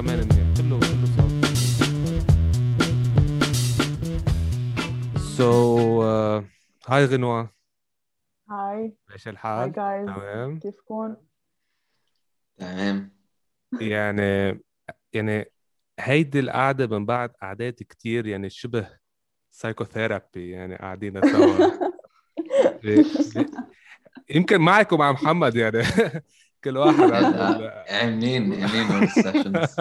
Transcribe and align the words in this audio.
كمان 0.00 0.18
منيح 0.18 0.56
كله 0.56 0.78
كله 0.80 1.06
صار 1.16 1.30
so 5.36 6.02
هاي 6.88 7.04
غنوة. 7.04 7.50
هاي. 8.50 8.96
إيش 9.12 9.28
هاي 9.28 9.32
الحال؟ 9.32 9.72
جايز 9.72 10.06
تمام. 10.06 10.58
كيفكم؟ 10.58 11.16
تمام. 12.56 13.12
يعني 13.80 14.60
يعني 15.12 15.52
هيدي 15.98 16.40
القعدة 16.40 16.86
من 16.86 17.06
بعد 17.06 17.30
قعدات 17.30 17.82
كتير 17.82 18.26
يعني 18.26 18.50
شبه 18.50 18.88
psychotherapy 19.50 20.50
يعني 20.50 20.76
قاعدين 20.76 21.20
سوا. 21.22 21.70
يمكن 24.36 24.60
معك 24.60 24.92
ومع 24.92 25.12
محمد 25.12 25.56
يعني. 25.56 25.82
كل 26.64 26.76
واحد 26.76 27.00
عاملين 27.88 28.64
عاملين 28.64 28.86
هول 28.86 29.02
ال 29.02 29.10
sessions 29.10 29.76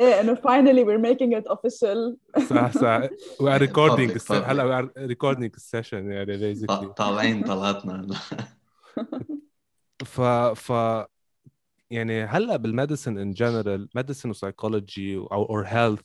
إيه 0.00 0.20
إنه 0.20 0.34
finally 0.34 0.84
we're 0.84 1.02
making 1.12 1.40
it 1.40 1.52
official. 1.52 2.16
صح 2.48 2.72
صح. 2.72 3.00
We 3.40 3.48
are 3.48 3.58
recording 3.68 4.08
Public, 4.10 4.14
الس- 4.16 4.32
public. 4.32 4.48
هلا 4.48 4.64
we 4.64 4.84
are 4.84 5.10
recording 5.10 5.50
ال 5.54 5.61
session 5.61 6.10
يعني 6.12 6.54
basically. 6.54 6.86
طالعين 6.86 7.42
طلعتنا. 7.44 8.06
ف 10.04 10.20
ف 10.20 10.72
يعني 11.90 12.24
هلا 12.24 12.56
بال 12.56 12.68
medicine 12.68 13.18
in 13.18 13.32
general 13.32 13.88
medicine 13.94 14.30
و 14.30 14.38
psychology 14.38 15.16
أو 15.16 15.44
our 15.44 15.64
health 15.66 16.00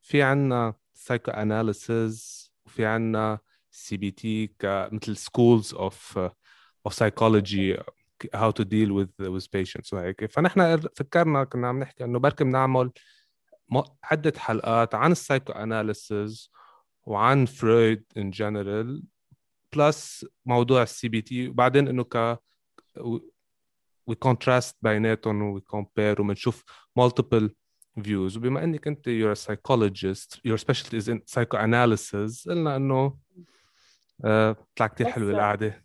في 0.00 0.22
عنا 0.22 0.74
psychoanalysis 0.94 2.50
وفي 2.66 2.86
عنا 2.86 3.38
CBT 3.70 4.46
كمثل 4.58 5.16
schools 5.16 5.74
of 5.74 6.18
of 6.86 6.94
psychology 6.94 7.78
how 8.34 8.50
to 8.50 8.64
deal 8.64 8.90
with 8.98 9.26
with 9.34 9.46
patients. 9.50 9.92
وهيك 9.92 10.26
فنحن 10.32 10.76
فكرنا 10.96 11.44
كنا 11.44 11.68
عم 11.68 11.78
نحكي 11.78 12.04
إنه 12.04 12.18
بركي 12.18 12.44
بنعمل 12.44 12.92
عدة 14.04 14.32
حلقات 14.38 14.94
عن 14.94 15.12
ال 15.12 15.52
psychoanalysis 15.52 16.50
وعن 17.04 17.46
فرويد 17.46 18.04
in 18.16 18.30
general 18.30 19.02
plus 19.76 20.26
موضوع 20.46 20.82
ال 20.82 21.08
CBT 21.08 21.48
وبعدين 21.48 21.88
إنه 21.88 22.04
ك 22.04 22.38
we 24.10 24.14
contrast 24.14 24.72
بيناتهم 24.82 25.42
و 25.42 25.58
we 25.60 25.62
compare 25.62 26.20
وبنشوف 26.20 26.64
multiple 27.00 27.48
views. 28.00 28.36
وبما 28.36 28.64
إنك 28.64 28.86
أنت 28.86 29.08
you're 29.08 29.38
a 29.38 29.42
psychologist 29.42 30.40
your 30.48 30.58
specialty 30.58 30.96
is 30.96 31.08
in 31.08 31.18
psychoanalysis 31.34 32.48
قلنا 32.48 32.76
إنه 32.76 33.18
آه، 34.24 34.56
طلع 34.76 34.86
كتير 34.86 35.06
بس- 35.06 35.12
حلوة 35.12 35.30
القعدة. 35.30 35.84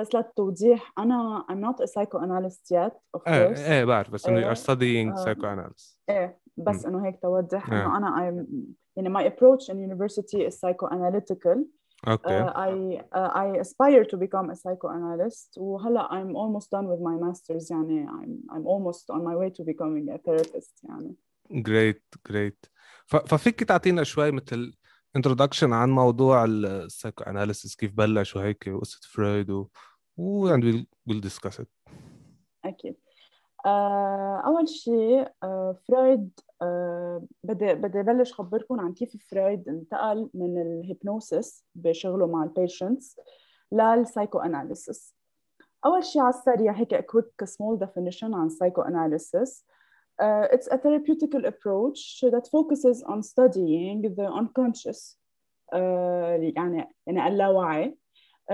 بس 0.00 0.14
للتوضيح 0.14 0.92
أنا 0.98 1.44
I'm 1.50 1.60
not 1.66 1.84
a 1.84 1.86
psychoanalyst 1.86 2.70
yet 2.70 2.92
of 3.16 3.28
إيه 3.28 3.54
course 3.54 3.58
إيه 3.58 3.84
بعرف 3.84 4.10
بس 4.10 4.26
انه 4.26 4.40
you 4.40 4.44
إيه، 4.44 4.54
are 4.54 4.58
studying 4.58 5.18
آه. 5.18 5.24
psychoanalysis 5.24 5.96
إيه 6.08 6.40
بس 6.56 6.86
انه 6.86 7.06
هيك 7.06 7.18
توضح 7.22 7.72
إيه. 7.72 7.86
انه 7.86 7.96
أنا 7.96 8.30
I'm 8.30 8.46
يعني 8.96 9.14
my 9.18 9.32
approach 9.32 9.68
in 9.68 9.76
university 9.76 10.48
is 10.48 10.54
psychoanalytical 10.54 11.58
أوكي 12.08 12.44
uh, 12.44 12.52
I 12.52 13.02
uh, 13.16 13.30
I 13.34 13.60
aspire 13.60 14.04
to 14.04 14.16
become 14.16 14.50
a 14.50 14.54
psychoanalyst 14.54 15.58
وهلا 15.58 16.08
I'm 16.08 16.36
almost 16.36 16.70
done 16.70 16.86
with 16.86 17.00
my 17.00 17.16
masters 17.26 17.70
يعني 17.70 18.06
I'm 18.06 18.54
I'm 18.54 18.66
almost 18.66 19.10
on 19.10 19.24
my 19.24 19.36
way 19.36 19.50
to 19.50 19.64
becoming 19.64 20.14
a 20.14 20.18
therapist 20.18 20.84
يعني 20.84 21.14
جريت 21.50 22.14
جريت 22.30 22.66
ففيك 23.06 23.64
تعطينا 23.64 24.02
شوي 24.02 24.30
مثل 24.30 24.74
introduction 25.18 25.72
عن 25.72 25.90
موضوع 25.90 26.44
ال 26.44 27.24
psychoanalysis 27.24 27.76
كيف 27.76 27.92
بلش 27.92 28.36
وهيك 28.36 28.64
وقصه 28.66 29.00
فرويد 29.12 29.50
و 29.50 29.68
and 30.52 30.64
we'll, 30.64 30.84
we'll 31.06 31.20
discuss 31.20 31.58
it 31.58 31.68
أكيد. 32.64 32.96
آه، 33.66 34.42
أول 34.46 34.68
شيء 34.68 35.28
آه، 35.42 35.76
فرويد 35.88 36.40
آه، 36.62 37.26
بدي 37.44 37.74
بدي 37.74 38.02
بلش 38.02 38.32
خبركم 38.32 38.80
عن 38.80 38.92
كيف 38.92 39.16
فرويد 39.30 39.68
انتقل 39.68 40.30
من 40.34 40.62
ال 40.62 40.73
hypnosis 40.73 41.64
بشغله 41.74 42.26
مع 42.26 42.44
ال 42.44 42.51
patients 42.51 43.03
لل 43.03 43.16
psychoanalysis 43.72 45.14
أول 45.86 46.04
شيء 46.04 46.22
على 46.22 46.34
السريع 46.34 46.72
هيك 46.72 46.94
a 46.94 47.02
quick 47.02 47.46
small 47.46 47.78
definition 47.84 48.34
عن 48.34 48.48
psychoanalysis. 48.50 49.64
Uh, 50.22 50.46
it's 50.52 50.66
a 50.66 50.76
therapeutical 50.76 51.46
approach 51.46 52.00
that 52.32 52.46
focuses 52.54 53.02
on 53.02 53.22
studying 53.22 54.02
the 54.02 54.26
unconscious 54.40 55.16
uh, 55.72 55.76
يعني 55.76 56.94
يعني 57.06 57.28
اللاوعي. 57.28 57.90
uh, 57.90 57.99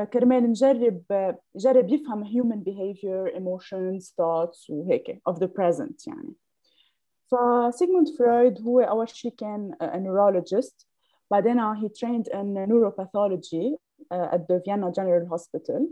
كرمال 0.05 0.51
نجرب 0.51 1.03
نجرب 1.57 1.89
يفهم 1.89 2.25
human 2.25 2.63
behavior, 2.63 3.29
emotions, 3.37 4.11
thoughts 4.11 4.71
وهيك 4.71 5.23
of 5.29 5.35
the 5.35 5.49
present 5.49 6.07
يعني 6.07 6.35
فسيغموند 7.31 8.09
فرويد 8.09 8.61
هو 8.61 8.81
أول 8.81 9.09
شيء 9.09 9.31
كان 9.31 9.75
a 9.83 9.97
neurologist 9.97 10.87
بعدين 11.31 11.75
he 11.75 11.89
trained 11.89 12.29
in 12.29 12.55
neuropathology 12.55 13.77
uh, 14.11 14.35
at 14.35 14.49
the 14.49 14.61
Vienna 14.65 14.93
General 14.93 15.27
Hospital 15.29 15.89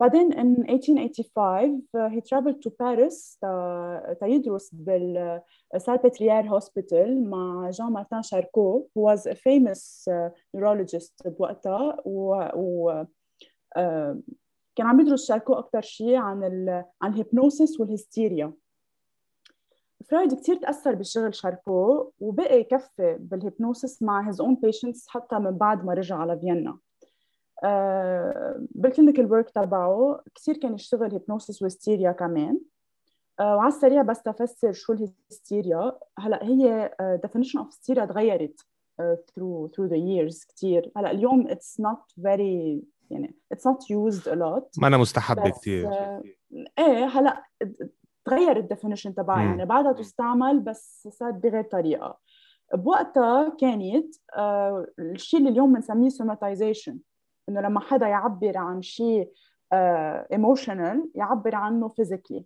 بعدين 0.00 0.32
in 0.32 0.64
1885 0.66 1.70
uh, 1.94 2.08
he 2.08 2.20
traveled 2.20 2.62
to 2.62 2.70
Paris 2.70 3.38
تا, 3.40 4.16
تا 4.20 4.26
يدرس 4.26 4.74
بال 4.74 5.40
Salpêtrière 5.76 6.46
Hospital 6.48 7.08
مع 7.08 7.70
جان 7.70 7.92
مارتن 7.92 8.22
شاركو 8.22 8.88
who 8.94 9.00
was 9.00 9.26
a 9.26 9.34
famous 9.34 10.08
uh, 10.08 10.30
neurologist 10.56 11.28
بوقتها 11.28 11.96
و, 12.04 12.34
و 12.54 12.92
uh, 13.02 13.06
كان 14.76 14.86
عم 14.86 15.00
يدرس 15.00 15.28
شاركو 15.28 15.54
أكثر 15.54 15.80
شيء 15.80 16.16
عن 16.16 16.44
ال 16.44 16.84
عن 17.02 17.12
ال 17.12 17.20
hypnosis 17.20 17.80
والهستيريا 17.80 18.52
فرويد 20.02 20.34
كثير 20.34 20.56
تأثر 20.56 20.94
بشغل 20.94 21.34
شاركو 21.34 22.10
وبقي 22.20 22.60
يكفي 22.60 23.16
بال 23.20 23.36
hypnosis 23.36 24.02
مع 24.02 24.32
his 24.32 24.34
own 24.34 24.56
patients 24.66 25.08
حتى 25.08 25.38
من 25.38 25.50
بعد 25.50 25.84
ما 25.84 25.94
رجع 25.94 26.16
على 26.16 26.38
فيينا. 26.38 26.78
آه، 27.64 28.66
بال 28.70 28.82
clinical 28.82 29.32
work 29.32 29.50
تبعه 29.50 30.20
كثير 30.34 30.56
كان 30.56 30.74
يشتغل 30.74 31.12
hypnosis 31.12 31.62
وهستيريا 31.62 32.12
كمان. 32.12 32.60
آه، 33.40 33.56
وعلى 33.56 33.68
السريع 33.68 34.02
بس 34.02 34.22
تفسر 34.22 34.72
شو 34.72 34.92
الهستيريا 34.92 35.98
هلا 36.18 36.44
هي 36.44 36.90
definition 37.26 37.60
of 37.60 37.66
hysteria 37.66 38.08
تغيرت 38.08 38.60
through 39.00 39.68
through 39.72 39.88
the 39.88 39.98
years 39.98 40.46
كثير 40.48 40.92
هلا 40.96 41.10
اليوم 41.10 41.48
it's 41.48 41.80
not 41.80 42.22
very 42.22 42.82
يعني 43.12 43.36
it's 43.54 43.70
not 43.70 43.78
used 43.78 44.26
a 44.26 44.34
lot. 44.34 44.70
ما 44.78 44.86
أنا 44.86 44.96
مستحبة 44.96 45.50
كثير 45.50 45.88
آه، 45.88 46.22
إيه 46.78 47.04
هلا 47.06 47.42
تغير 48.24 48.56
ال 48.56 48.61
definition 48.61 49.14
تبعها. 49.14 49.42
يعني 49.42 49.64
بعدها 49.64 49.92
تستعمل 49.92 50.60
بس 50.60 51.08
صارت 51.12 51.34
بغير 51.34 51.62
طريقة. 51.62 52.18
بوقتها 52.74 53.56
كانت 53.60 54.14
آه، 54.36 54.86
الشيء 54.98 55.40
اللي 55.40 55.50
اليوم 55.50 55.72
بنسميه 55.72 56.08
somatization 56.08 56.98
إنه 57.48 57.60
لما 57.60 57.80
حدا 57.80 58.06
يعبر 58.06 58.58
عن 58.58 58.82
شيء 58.82 59.32
emotional 60.32 61.10
يعبر 61.14 61.54
عنه 61.54 61.88
physically 61.88 62.44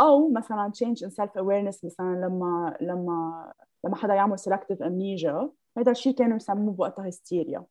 أو 0.00 0.30
مثلا 0.30 0.72
change 0.76 0.98
in 0.98 1.10
self 1.10 1.30
awareness 1.30 1.84
مثلا 1.84 2.14
لما 2.26 2.76
لما 2.80 3.52
لما 3.84 3.96
حدا 3.96 4.14
يعمل 4.14 4.38
selective 4.38 4.78
amnesia. 4.78 5.48
هذا 5.78 5.90
الشيء 5.90 6.14
كانوا 6.14 6.36
يسموه 6.36 6.72
بوقتها 6.74 7.08
هستيريا 7.08 7.64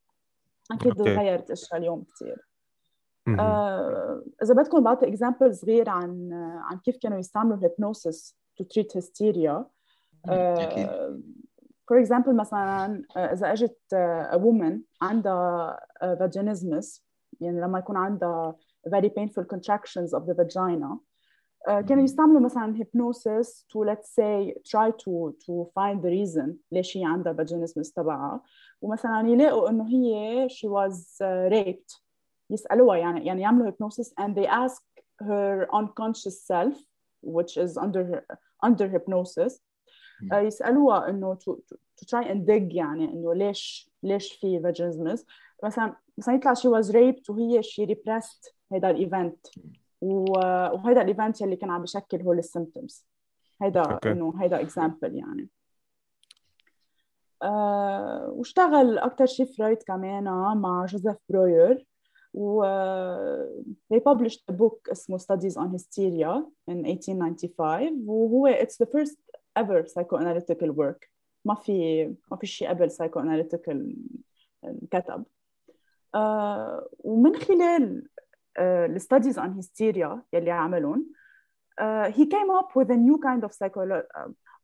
أكيد 0.72 1.00
okay. 1.00 1.16
تغيرت 1.16 1.52
اشياء 1.52 1.80
اليوم 1.80 2.04
كثير. 2.04 2.50
آه، 3.40 4.24
إذا 4.44 4.54
بدكم 4.54 4.84
بعطي 4.84 5.08
example 5.08 5.56
صغير 5.56 5.90
عن 5.90 6.30
عن 6.64 6.78
كيف 6.78 6.98
كانوا 6.98 7.18
يستعملوا 7.18 7.58
ال 7.58 7.67
hypnosis 7.67 8.38
to 8.58 8.64
treat 8.64 8.98
hysteria. 8.98 9.66
for 11.88 12.00
example 12.00 12.36
مثلا 12.36 13.04
آه، 13.18 13.34
إذا 13.34 13.52
أجت 13.52 13.78
a 14.34 14.38
woman 14.38 14.78
عندها 15.02 15.80
vaginismus 16.04 17.02
يعني 17.42 17.62
لما 17.62 17.80
يكون 17.80 17.98
عندها 17.98 18.56
very 18.90 19.10
painful 19.10 19.44
contractions 19.44 20.20
of 20.20 20.22
the 20.22 20.34
vagina 20.34 20.86
آه، 20.86 21.00
كانوا 21.67 22.05
يستعملوا 22.05 22.41
مثلا 22.41 22.75
hypnosis 22.77 23.65
to 23.73 23.85
let's 23.85 24.09
say 24.09 24.55
try 24.69 24.91
to 24.91 25.35
to 25.47 25.71
find 25.75 26.03
the 26.03 26.11
reason 26.11 26.53
ليش 26.73 26.97
هي 26.97 27.05
عندها 27.05 27.33
vaginismus 27.33 27.93
تبعها 27.97 28.43
ومثلا 28.83 29.29
يلاقوا 29.29 29.71
انه 29.71 29.89
هي 29.89 30.49
she 30.49 30.69
was 30.69 30.95
uh, 31.23 31.53
raped 31.53 32.01
يسألوها 32.51 32.97
يعني 32.97 33.27
يعني 33.27 33.43
يعملوا 33.43 33.71
hypnosis 33.71 34.13
and 34.21 34.35
they 34.35 34.47
ask 34.47 34.83
her 35.21 35.67
unconscious 35.73 36.47
self 36.47 36.77
which 37.23 37.57
is 37.57 37.77
under 37.79 38.05
her, 38.05 38.39
under 38.67 38.89
hypnosis 38.89 39.61
مم. 40.23 40.33
آه، 40.33 40.41
يسألوها 40.41 41.09
إنه 41.09 41.35
to, 41.35 41.53
to, 41.53 41.77
to 42.01 42.07
try 42.07 42.25
and 42.25 42.47
dig 42.47 42.75
يعني 42.75 43.05
إنه 43.05 43.35
ليش 43.35 43.91
ليش 44.03 44.33
في 44.33 44.63
vaginismus 44.63 45.25
مثلا 45.65 45.97
مثلا 46.19 46.35
يطلع 46.35 46.55
she 46.55 46.69
was 46.69 46.91
raped 46.91 47.31
وهي 47.31 47.63
she 47.63 47.87
repressed 47.87 48.53
هيدا 48.73 48.91
الايفنت 48.91 49.47
وهيدا 50.02 51.02
ال 51.02 51.09
event 51.09 51.42
يلي 51.42 51.56
كان 51.56 51.70
عم 51.70 51.82
بشكل 51.82 52.22
هول 52.22 52.40
ال 52.40 52.47
symptoms 52.47 53.06
هيدا. 53.62 54.00
إنه 54.06 54.34
هيدا 54.40 54.62
example 54.62 55.16
يعني. 55.16 55.50
آه 57.44 58.30
واشتغل 58.30 58.98
أكثر 58.98 59.26
شيء 59.26 59.46
فرويد 59.46 59.84
كمان 59.84 60.24
مع 60.58 60.86
جوزيف 60.86 61.16
بروير 61.30 61.86
و 62.34 62.64
they 63.94 64.00
published 64.00 64.42
a 64.52 64.54
book 64.54 64.92
اسمه 64.92 65.18
Studies 65.18 65.54
on 65.54 65.70
Hysteria 65.72 66.44
in 66.72 66.86
1895 66.86 68.04
وهو 68.08 68.54
it's 68.54 68.78
the 68.84 68.88
first 68.88 69.18
ever 69.60 69.84
psychoanalytical 69.84 70.70
work. 70.70 71.10
ما 71.46 71.56
في 71.56 72.06
ما 72.32 72.38
في 72.38 72.48
شيء 72.48 72.70
قبل 72.70 72.90
psychoanalytical 72.90 73.96
كتب. 74.92 75.24
uh, 76.18 76.84
ومن 77.00 77.36
خلال 77.36 78.09
الستاديز 78.59 79.39
on 79.39 79.55
hysteria 79.61 80.19
يلي 80.33 80.51
عملهم 80.51 81.07
uh, 81.81 82.11
he 82.11 82.27
came 82.27 82.51
up 82.51 82.69
with 82.77 82.91
a 82.91 82.97
new 82.97 83.19
kind 83.19 83.45
of 83.45 83.51
psycholo 83.53 84.03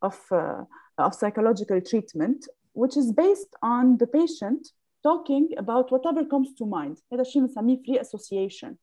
of 0.02 0.18
uh, 0.32 0.62
of 0.98 1.14
psychological 1.14 1.80
treatment 1.80 2.46
which 2.72 2.96
is 2.96 3.12
based 3.12 3.52
on 3.62 3.96
the 3.98 4.06
patient 4.06 4.62
talking 5.02 5.48
about 5.56 5.90
whatever 5.90 6.24
comes 6.24 6.54
to 6.54 6.66
mind 6.66 6.96
هذا 7.12 7.20
الشيء 7.22 7.42
بنسميه 7.42 7.82
free 7.82 7.98
association 7.98 8.74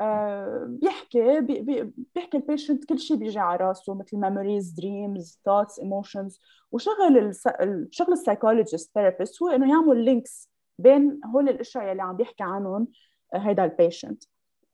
uh, 0.00 0.64
بيحكي 0.66 1.40
بي 1.40 1.60
بي 1.60 1.92
بيحكي 2.14 2.36
البيشنت 2.36 2.84
كل 2.84 2.98
شيء 2.98 3.16
بيجي 3.16 3.38
على 3.38 3.64
راسه 3.64 3.94
مثل 3.94 4.16
memories 4.16 4.74
dreams 4.80 5.26
thoughts 5.26 5.82
emotions 5.82 6.38
وشغل 6.72 7.32
شغل 7.90 8.12
السايكولوجيست 8.12 8.94
ثيرابيست 8.94 9.42
هو 9.42 9.48
انه 9.48 9.70
يعمل 9.70 10.04
لينكس 10.04 10.50
بين 10.78 11.20
هول 11.34 11.48
الاشياء 11.48 11.92
اللي 11.92 12.02
عم 12.02 12.16
بيحكي 12.16 12.42
عنهم 12.42 12.88
هيدا 13.34 13.64
البيشنت 13.64 14.24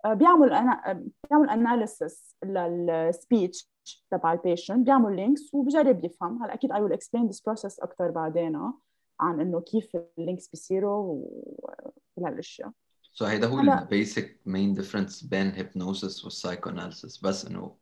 بيعمل 0.06 0.54
أنا 0.54 1.04
بيعمل 1.30 1.50
analysis 1.50 2.36
لل 2.46 2.77
speech 2.77 3.70
تبع 4.12 4.34
ال 4.34 4.40
patient 4.40 4.86
بيعمل 4.86 5.16
links 5.16 5.54
وبجرب 5.54 6.06
يفهم 6.06 6.44
هلا 6.44 6.54
أكيد 6.54 6.74
I 6.74 6.76
will 6.76 6.96
explain 6.98 7.32
this 7.32 7.40
process 7.40 7.84
أكثر 7.84 8.12
بعدين 8.12 8.72
عن 9.20 9.42
إنه 9.42 9.62
كيف 9.62 9.98
ال 10.18 10.23
links 10.23 10.48
بيصيروا 10.48 11.04
وكل 11.04 12.26
هالاشياء 12.26 12.72
so 13.14 13.26
هيدا 13.26 13.48
هو 13.48 13.60
ال 13.60 13.73
basic 13.73 14.40
main 14.46 14.74
difference 14.74 15.24
بين 15.24 15.52
hypnosis 15.52 16.24
وال 16.24 16.36
psychoanalysis 16.36 17.18
بس 17.18 17.46
إنه 17.46 17.76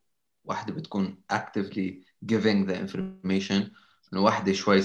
واحدة 0.45 0.73
بتكون 0.73 1.23
actively 1.33 2.03
giving 2.25 2.67
the 2.67 2.73
information 2.73 3.71
إنه 4.13 4.23
واحدة 4.23 4.53
شوي 4.53 4.81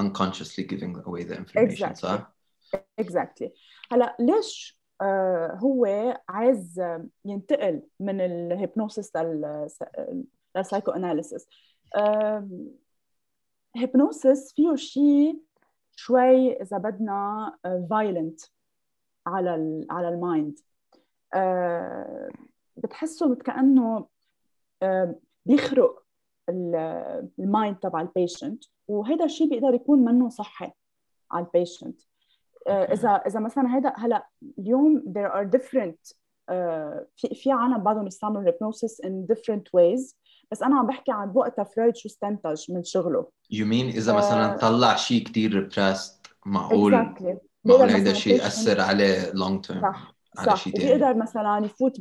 unconsciously 0.00 0.64
giving 0.64 0.96
away 1.06 1.24
the 1.24 1.34
information 1.34 1.92
exactly. 1.92 1.94
صح؟ 1.94 2.34
exactly 3.00 3.48
هلا 3.92 4.16
ليش 4.20 4.79
آه 4.79 4.79
هو 5.52 5.86
عايز 6.28 6.82
ينتقل 7.24 7.82
من 8.00 8.20
ال 8.20 8.28
hypnosis 8.28 8.95
لل 8.95 9.12
psychoanalysis 10.56 11.46
hypnosis 13.76 14.52
فيه 14.52 14.74
شيء 14.76 15.42
شوي 15.96 16.52
إذا 16.62 16.78
بدنا 16.78 17.52
violent 17.90 18.40
على 19.26 19.54
ال 19.54 19.86
على 19.90 20.08
ال 20.08 20.16
mind. 20.16 20.58
آه 21.34 22.28
بتحسه 22.76 23.34
كأنه 23.34 24.06
آه 24.82 25.14
بيخرق 25.46 26.02
ال 27.38 27.46
mind 27.46 27.76
تبع 27.76 28.00
ال 28.00 28.08
patient 28.08 28.64
وهذا 28.88 29.24
الشيء 29.24 29.48
بيقدر 29.50 29.74
يكون 29.74 30.04
منه 30.04 30.28
صحي 30.28 30.72
على 31.30 31.46
ال 31.46 31.53
patient 31.53 32.00
آه 32.02 32.09
اذا 32.68 33.08
إذا 33.08 33.40
مثلا 33.40 33.76
هذا 33.76 33.92
هلأ 33.96 34.26
اليوم 34.58 35.04
there 35.18 35.32
are 35.32 35.58
different 35.58 36.14
آه 36.48 37.06
في 37.16 37.34
في 37.34 37.52
عالم 37.52 37.78
بعضهم 37.78 38.06
يستعملوا 38.06 38.42
ال 38.42 38.49
hypnosis 38.49 39.02
in 39.06 39.34
different 39.34 39.62
ways 39.76 40.14
بس 40.52 40.62
أنا 40.62 40.78
عم 40.78 40.86
بحكي 40.86 41.12
عن 41.12 41.32
وقتها 41.34 41.64
فرويد 41.64 41.96
شو 41.96 42.08
استنتج 42.08 42.72
من 42.72 42.84
شغله. 42.84 43.26
you 43.50 43.66
mean 43.66 43.88
إذا 43.88 44.12
مثلا 44.12 44.56
طلع 44.56 44.96
شيء 44.96 45.24
كثير 45.24 45.54
repressed 45.54 46.26
معقول؟ 46.46 46.92
Exactly. 46.92 47.36
معقول 47.64 47.88
هيدا 47.88 48.10
الشيء 48.10 48.34
يأثر 48.34 48.80
عليه 48.80 49.32
long 49.32 49.64
term 49.64 49.80
صح 49.80 50.14
على 50.38 50.56
صح. 50.56 50.66
وبيقدر 50.66 51.14
مثلا 51.14 51.64
يفوت 51.64 52.00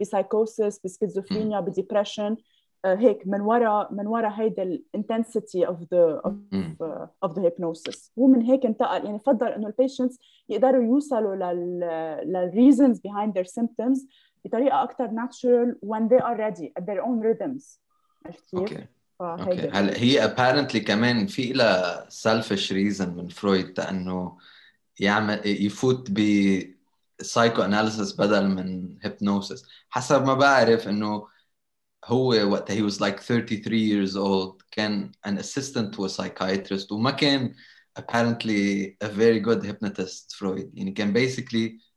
ب 0.00 0.08
psychosis 0.08 0.80
ب 0.84 0.89
schizophrenia 0.89 1.60
ب 1.60 1.67
depression 1.67 2.36
هيك 2.94 3.26
من 3.26 3.40
وراء 3.40 3.94
من 3.94 4.06
وراء 4.06 4.30
هيدا 4.30 4.62
ال 4.62 4.72
intensity 4.72 5.66
of 5.66 5.78
the 5.94 6.20
of 7.22 7.38
the 7.38 7.42
hypnosis 7.42 8.12
هو 8.18 8.26
من 8.26 8.42
هيك 8.42 8.66
انتقل 8.66 9.04
يعني 9.04 9.18
فضل 9.18 9.46
إنه 9.46 9.66
ال 9.66 9.72
patients 9.72 10.18
يقدروا 10.48 10.84
يوصلوا 10.84 11.36
لل 11.36 11.80
لل 12.32 12.47
reasons 12.47 12.98
behind 12.98 13.32
their 13.32 13.46
symptoms 13.46 14.00
بطريقة 14.44 14.82
أكثر 14.82 15.08
natural 15.08 15.88
when 15.88 16.08
they 16.08 16.22
are 16.22 16.36
ready 16.36 16.72
at 16.78 16.86
their 16.86 17.02
own 17.02 17.20
rhythms. 17.20 17.80
عرفت 18.26 18.56
كيف؟ 18.56 18.86
okay. 19.20 19.68
هلا 19.72 19.92
هي 19.96 20.28
apparently 20.28 20.76
كمان 20.78 21.26
في 21.26 21.52
لها 21.52 22.08
selfish 22.08 22.70
reason 22.70 23.08
من 23.08 23.28
فرويد 23.28 23.80
انه 23.80 24.38
يعمل 25.00 25.40
يفوت 25.44 26.06
ب 26.10 26.18
psychoanalysis 27.20 28.20
بدل 28.20 28.48
من 28.48 28.96
hypnosis 29.02 29.64
حسب 29.90 30.26
ما 30.26 30.34
بعرف 30.34 30.88
إنه 30.88 31.26
هو 32.08 32.28
وقتها 32.52 32.76
he 32.76 32.90
was 32.90 33.00
like 33.00 33.20
33 33.20 33.78
years 33.78 34.16
old. 34.16 34.62
كان 34.70 35.12
an 35.26 35.38
assistant 35.38 35.92
to 35.94 36.04
a 36.04 36.08
psychiatrist. 36.08 36.92
وما 36.92 37.10
كان 37.10 37.54
apparently 37.98 38.96
a 39.04 39.08
very 39.08 39.40
good 39.40 39.62
hypnotist 39.64 40.36
فرويد 40.36 40.70
يعني 40.74 40.92
كان 40.92 41.14
basically 41.14 41.88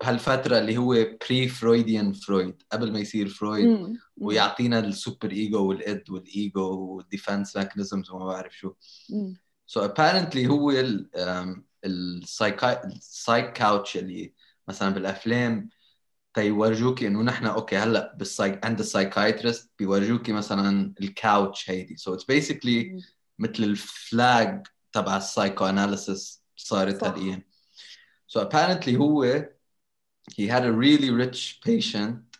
بهالفتره 0.00 0.58
اللي 0.58 0.76
هو 0.76 1.16
pre 1.20 1.48
Freudian 1.48 2.12
فرويد 2.12 2.62
قبل 2.72 2.92
ما 2.92 2.98
يصير 2.98 3.28
فرويد 3.28 3.98
ويعطينا 4.16 4.78
ال 4.78 4.84
superego 4.84 5.30
وال 5.30 5.68
id 5.68 6.10
وال 6.10 6.44
ego 6.44 6.96
وال 6.96 7.09
defense 7.09 7.56
mechanisms 7.56 8.10
وما 8.10 8.26
بعرف 8.26 8.58
شو. 8.58 8.72
so 9.66 9.88
so 9.88 9.90
apparently 9.90 10.46
هو 10.46 10.84
ال 11.84 12.12
psych 12.12 13.52
couch 13.52 13.96
اللي 13.96 14.32
مثلا 14.68 14.94
بالأفلام 14.94 15.68
بيورجوكي 16.34 17.06
انه 17.06 17.22
نحن 17.22 17.46
okay 17.46 17.76
هلأ 17.76 18.14
بالسايك 18.18 18.66
عند 18.66 18.78
ال 18.78 18.85
psychiatrist 18.85 19.70
بيورجوكي 19.78 20.32
مثلا 20.32 20.94
ال 21.00 21.12
couch 21.12 21.70
هيدي. 21.70 21.96
so 21.96 22.14
it's 22.14 22.24
basically 22.24 23.02
مثل 23.38 23.62
ال 23.62 23.83
flag 23.83 24.66
تبع 24.92 25.16
ال 25.16 25.66
psychoanalysis 25.66 26.42
صارت 26.56 27.04
هالأيام 27.04 27.42
so 28.26 28.40
so 28.40 28.44
apparently 28.44 28.96
هو 28.96 29.44
he 30.30 30.46
had 30.46 30.64
a 30.64 30.72
really 30.72 31.10
rich 31.10 31.60
patient 31.66 32.38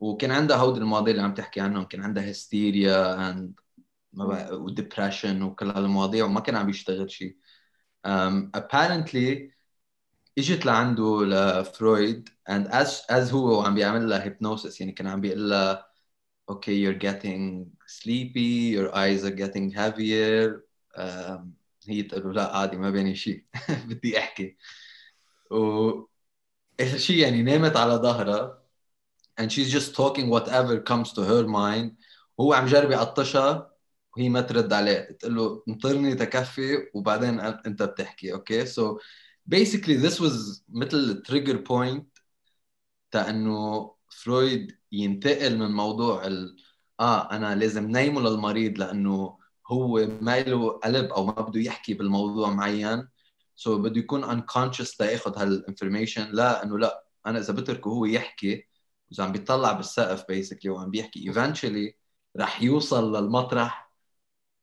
وكان 0.00 0.30
عندها 0.30 0.56
هود 0.56 0.76
المواضيع 0.76 1.10
اللي 1.10 1.22
عم 1.22 1.34
تحكي 1.34 1.60
عنهم. 1.60 1.84
كان 1.84 2.02
عندها 2.02 2.24
هيستيريا 2.24 3.32
and 3.32 3.50
وديبرشن 4.52 5.42
وكل 5.42 5.70
هالمواضيع 5.70 6.24
وما 6.24 6.40
كان 6.40 6.56
عم 6.56 6.68
يشتغل 6.68 7.10
شيء 7.10 7.36
um, 8.06 8.50
apparently 8.56 9.57
إجت 10.38 10.66
لعنده 10.66 11.24
لفرويد 11.24 12.28
and 12.50 12.66
as 12.72 12.88
as 13.10 13.32
هو 13.32 13.60
عم 13.62 13.74
بيعمل 13.74 14.08
لها 14.08 14.24
hypnosis 14.30 14.80
يعني 14.80 14.92
كان 14.92 15.06
عم 15.06 15.20
بيقول 15.20 15.50
لها 15.50 15.88
okay 16.52 16.72
you're 16.72 16.98
getting 16.98 17.66
sleepy 17.86 18.72
your 18.76 18.94
eyes 18.94 19.24
are 19.24 19.36
getting 19.36 19.70
heavier. 19.70 20.64
um, 20.96 21.52
هي 21.88 22.02
تقول 22.02 22.24
له 22.24 22.32
لا 22.32 22.56
عادي 22.56 22.76
ما 22.76 22.90
بيني 22.90 23.14
شيء 23.16 23.44
بدي 23.88 24.18
أحكي. 24.18 24.56
و 25.50 25.90
شيء 26.96 27.16
يعني 27.18 27.42
نامت 27.42 27.76
على 27.76 27.92
ظهرها 27.94 28.62
and 29.40 29.52
she's 29.52 29.70
just 29.72 29.94
talking 29.94 30.28
whatever 30.30 30.80
comes 30.80 31.12
to 31.12 31.22
her 31.22 31.46
mind. 31.46 31.92
هو 32.40 32.52
عم 32.52 32.66
جرب 32.66 32.90
يعطشها 32.90 33.72
وهي 34.16 34.28
ما 34.28 34.40
ترد 34.40 34.72
عليه. 34.72 35.00
تقول 35.20 35.36
له 35.36 35.62
انطرني 35.68 36.14
تكفي 36.14 36.90
وبعدين 36.94 37.40
أنت 37.40 37.82
بتحكي. 37.82 38.32
okay 38.32 38.66
سو 38.66 38.98
basically 39.48 39.96
this 39.96 40.20
was 40.20 40.62
مثل 40.68 41.22
trigger 41.26 41.58
point 41.58 42.04
تا 43.10 43.30
إنه 43.30 43.94
فرويد 44.10 44.78
ينتقل 44.92 45.58
من 45.58 45.70
موضوع 45.72 46.26
ال... 46.26 46.56
آه 47.00 47.30
أنا 47.30 47.54
لازم 47.54 47.90
نيمه 47.90 48.20
للمريض 48.20 48.78
لأنه 48.78 49.38
هو 49.66 50.06
ما 50.20 50.40
له 50.40 50.70
قلب 50.70 51.12
أو 51.12 51.26
ما 51.26 51.32
بده 51.32 51.60
يحكي 51.60 51.94
بالموضوع 51.94 52.50
معين. 52.50 53.08
so 53.56 53.76
so 53.76 53.80
بده 53.80 54.00
يكون 54.00 54.24
unconscious 54.24 55.00
لياخذ 55.00 55.38
هال 55.38 55.52
information 55.52 56.30
لا 56.32 56.64
إنه 56.64 56.78
لا 56.78 57.04
أنا 57.26 57.38
إذا 57.38 57.52
بتركه 57.52 57.88
هو 57.88 58.04
يحكي 58.04 58.66
إذا 59.12 59.24
عم 59.24 59.32
بيطلع 59.32 59.72
بالسقف 59.72 60.24
بيسكلي 60.28 60.70
وعم 60.70 60.90
بيحكي 60.90 61.32
eventually 61.32 61.94
رح 62.36 62.62
يوصل 62.62 63.16
للمطرح 63.16 63.92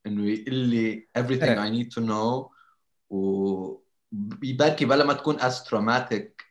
إنه 0.05 0.29
يقول 0.29 0.55
لي 0.55 1.07
everything 1.17 1.57
I 1.57 1.69
need 1.69 1.91
to 1.95 2.07
know. 2.07 2.55
و 3.09 3.84
بركي 4.59 4.85
بلا 4.85 5.05
ما 5.05 5.13
تكون 5.13 5.39
as 5.39 5.53
traumatic 5.53 6.45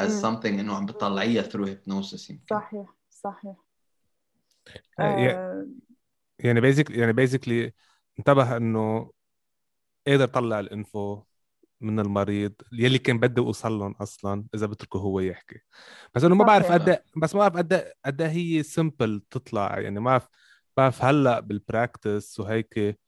as 0.00 0.10
something 0.22 0.46
إنه 0.46 0.76
عم 0.76 0.86
بتطلعيها 0.86 1.42
through 1.42 1.68
hypnosis 1.68 2.30
يمكن. 2.30 2.44
صحيح 2.50 2.94
صحيح. 3.10 3.56
آه 5.00 5.66
يعني 6.38 6.60
بيزك 6.60 6.90
يعني 6.90 7.12
بيزكلي 7.12 7.72
انتبه 8.18 8.56
إنه 8.56 9.12
قدر 10.06 10.24
يطلع 10.24 10.60
الإنفو 10.60 11.22
من 11.80 12.00
المريض 12.00 12.52
يلي 12.72 12.98
كان 12.98 13.20
بدي 13.20 13.40
أوصل 13.40 13.72
لهم 13.72 13.92
أصلا 13.92 14.46
إذا 14.54 14.66
بتركه 14.66 14.98
هو 14.98 15.20
يحكي. 15.20 15.60
بس 16.14 16.24
إنه 16.24 16.34
ما 16.34 16.44
بعرف 16.44 16.72
قد 16.72 17.02
بس 17.16 17.34
ما 17.34 17.40
بعرف 17.40 17.56
قد 17.56 17.92
قد 18.04 18.22
هي 18.22 18.62
simple 18.62 19.22
تطلع. 19.30 19.78
يعني 19.80 20.00
ما 20.00 20.10
بعرف 20.10 20.28
بعرف 20.76 21.04
هلأ 21.04 21.40
بال 21.40 21.60
practice 21.60 22.40
وهيك 22.40 22.98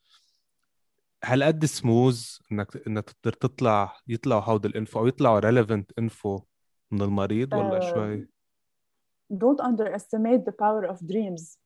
هل 1.25 1.45
قد 1.45 1.65
سموز 1.65 2.43
إنك 2.53 2.87
إنك 2.87 3.11
تقدر 3.11 3.33
تطلع 3.33 3.97
يطلعوا 4.09 4.43
هود 4.43 4.67
ال 4.67 4.73
info 4.73 4.99
أو 5.01 5.07
يطلعوا 5.07 5.39
relevant 5.39 5.93
info 5.99 6.41
من 6.91 7.03
المريض 7.03 7.55
ولا 7.55 7.81
uh, 7.81 7.83
شوي؟ 7.83 8.29
don't 9.33 9.61
underestimate 9.61 10.45
the 10.45 10.53
power 10.53 10.85
of 10.93 10.97
dreams. 11.07 11.59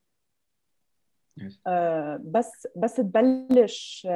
آه، 1.66 2.20
بس 2.24 2.68
بس 2.76 2.96
تبلش 2.96 4.08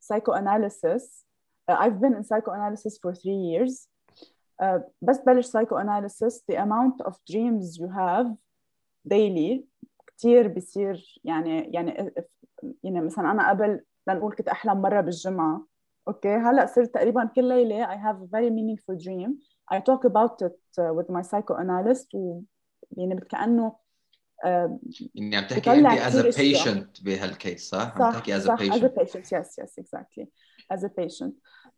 psychoanalysis 0.00 1.26
I've 1.70 2.00
been 2.00 2.14
in 2.14 2.24
psychoanalysis 2.24 2.98
for 2.98 3.14
three 3.14 3.40
years. 3.50 3.88
uh, 4.62 4.80
بس 5.02 5.20
تبلش 5.20 5.46
psychoanalysis. 5.46 6.42
The 6.50 6.56
amount 6.56 7.06
of 7.06 7.14
dreams 7.30 7.78
you 7.78 7.88
have 7.88 8.26
daily 9.08 9.64
كثير 10.06 10.48
بيصير 10.48 11.20
يعني 11.24 11.60
يعني 11.60 12.12
يعني 12.84 13.00
مثلا 13.00 13.30
أنا 13.30 13.50
قبل 13.50 13.80
لنقول 14.06 14.34
كنت 14.34 14.48
احلم 14.48 14.82
مره 14.82 15.00
بالجمعه 15.00 15.66
أوكي 16.08 16.34
هلا 16.34 16.66
صرت 16.66 16.94
تقريبا 16.94 17.24
كل 17.24 17.44
ليله 17.44 17.86
I 17.86 17.96
have 17.96 18.16
a 18.16 18.26
very 18.26 18.50
meaningful 18.50 18.96
dream 19.04 19.30
I 19.74 19.78
talk 19.78 20.04
about 20.04 20.42
it 20.42 20.60
uh, 20.78 20.92
with 20.94 21.08
my 21.10 21.22
psychoanalyst 21.22 22.14
و 22.14 22.42
يعني 22.96 23.20
كانه 23.20 23.76
يعني 25.14 25.36
عم 25.36 25.46
تحكي 25.46 25.72
انت 25.72 25.86
as 25.86 26.34
a 26.34 26.38
patient 26.38 27.04
بهالكيس 27.04 27.68
صح؟ 27.68 27.96
عم 27.96 28.12
تحكي 28.12 28.40
as 28.40 28.44
a 28.44 28.56
patient 28.56 28.74
as 28.74 28.84
a 28.84 28.88
patient 28.88 29.24
yes 29.24 29.48
yes 29.60 29.78
exactly 29.78 30.26
as 30.74 30.84
a 30.84 30.88
patient 30.88 31.32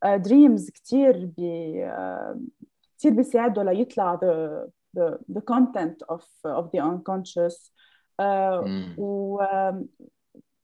uh, 0.07 0.19
dreams 0.28 0.71
كثير 0.73 1.26
بي 1.26 1.85
uh, 1.87 2.38
كثير 2.99 3.12
بيساعدوا 3.12 3.62
ليطلع 3.62 4.16
the 4.16 4.69
the 4.99 5.19
the 5.35 5.40
content 5.40 6.14
of 6.14 6.23
of 6.47 6.64
the 6.75 6.81
unconscious 6.81 7.73
uh, 8.23 8.69
و 8.99 9.43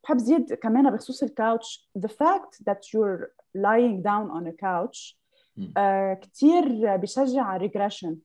بحب 0.09 0.17
زيد 0.17 0.53
كمان 0.53 0.89
بخصوص 0.89 1.23
الكاوتش 1.23 1.89
the 1.99 2.09
fact 2.09 2.65
that 2.69 2.79
you're 2.93 3.31
lying 3.55 4.01
down 4.01 4.29
on 4.31 4.47
a 4.47 4.53
couch 4.65 5.17
uh, 5.59 6.19
كثير 6.21 6.95
بيشجع 6.95 7.43
على 7.43 7.69
regression 7.69 8.15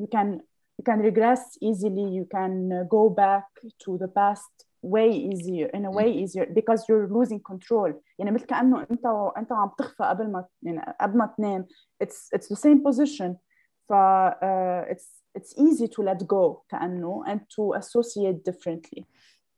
you 0.00 0.06
can 0.06 0.40
you 0.78 0.84
can 0.88 1.00
regress 1.00 1.58
easily 1.60 2.06
you 2.18 2.26
can 2.36 2.86
go 2.88 3.08
back 3.08 3.48
to 3.84 3.98
the 3.98 4.08
past 4.08 4.52
way 4.82 5.10
easier 5.30 5.66
in 5.76 5.84
a 5.84 5.90
way 5.90 6.10
easier 6.22 6.46
because 6.46 6.80
you're 6.88 7.08
losing 7.08 7.40
control 7.40 7.92
يعني 8.18 8.30
مثل 8.30 8.46
كانه 8.46 8.80
انت 8.90 9.06
انت 9.36 9.52
عم 9.52 9.70
تخفى 9.78 10.04
قبل 10.04 10.30
ما 10.32 10.44
يعني 10.62 10.96
قبل 11.00 11.18
ما 11.18 11.34
تنام 11.36 11.66
it's 12.04 12.36
it's 12.36 12.48
the 12.48 12.56
same 12.56 12.82
position 12.82 13.36
ف 13.88 13.92
uh, 13.92 14.92
it's 14.92 15.22
it's 15.38 15.52
easy 15.58 15.88
to 15.88 16.02
let 16.02 16.26
go 16.26 16.62
كانه 16.68 17.24
and 17.26 17.40
to 17.40 17.78
associate 17.78 18.50
differently 18.50 19.04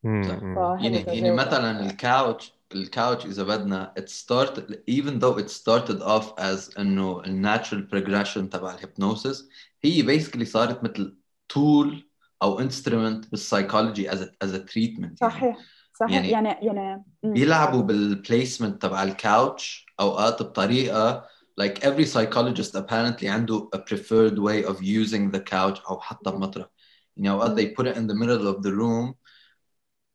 يعني 0.04 0.98
يعني 0.98 1.32
مثلا 1.32 1.86
ال 1.86 1.97
couch 1.97 2.54
ال 2.76 2.84
couch 2.84 3.26
إذا 3.26 3.44
بدنا 3.44 3.94
it 3.98 4.10
started 4.10 4.74
even 4.90 5.20
though 5.22 5.40
it 5.40 5.50
started 5.50 6.02
off 6.02 6.34
as 6.40 6.78
إنه 6.80 7.22
ال 7.26 7.33
natural 7.33 7.82
progression 7.82 8.50
تبع 8.50 8.74
ال 8.74 8.82
hypnosis 8.82 9.50
هي 9.84 10.02
basically 10.02 10.46
صارت 10.46 10.84
مثل 10.84 11.18
tool 11.50 12.10
أو 12.42 12.60
instrument 12.60 13.32
بال 13.32 13.46
psychology 13.46 14.14
as 14.14 14.30
as 14.42 14.54
treatment 14.54 15.20
صحيح 15.20 15.58
صحيح. 16.00 16.26
يعني 16.26 16.50
يعني, 16.50 17.04
بيلعبوا 17.24 17.82
بال 17.82 18.00
placement 18.00 18.82
تبع 18.82 19.04
ال 19.04 19.18
couch 19.18 19.86
أوقات 20.00 20.44
بطريقة 20.44 21.26
like 21.58 21.86
every 21.86 22.08
psychologist 22.14 22.76
apparently 22.76 23.30
عنده 23.30 23.70
a 23.76 23.78
preferred 23.78 24.38
way 24.38 24.70
of 24.70 24.82
using 24.82 25.32
the 25.36 25.42
couch 25.52 25.90
أو 25.90 26.00
حتى 26.00 26.30
المطرح. 26.30 26.66
يعني 27.18 27.30
أوقات 27.30 27.60
they 27.60 27.76
put 27.76 27.86
it 27.86 27.98
in 27.98 28.08
the 28.08 28.16
middle 28.16 28.48
of 28.48 28.64
the 28.64 28.72
room 28.72 29.29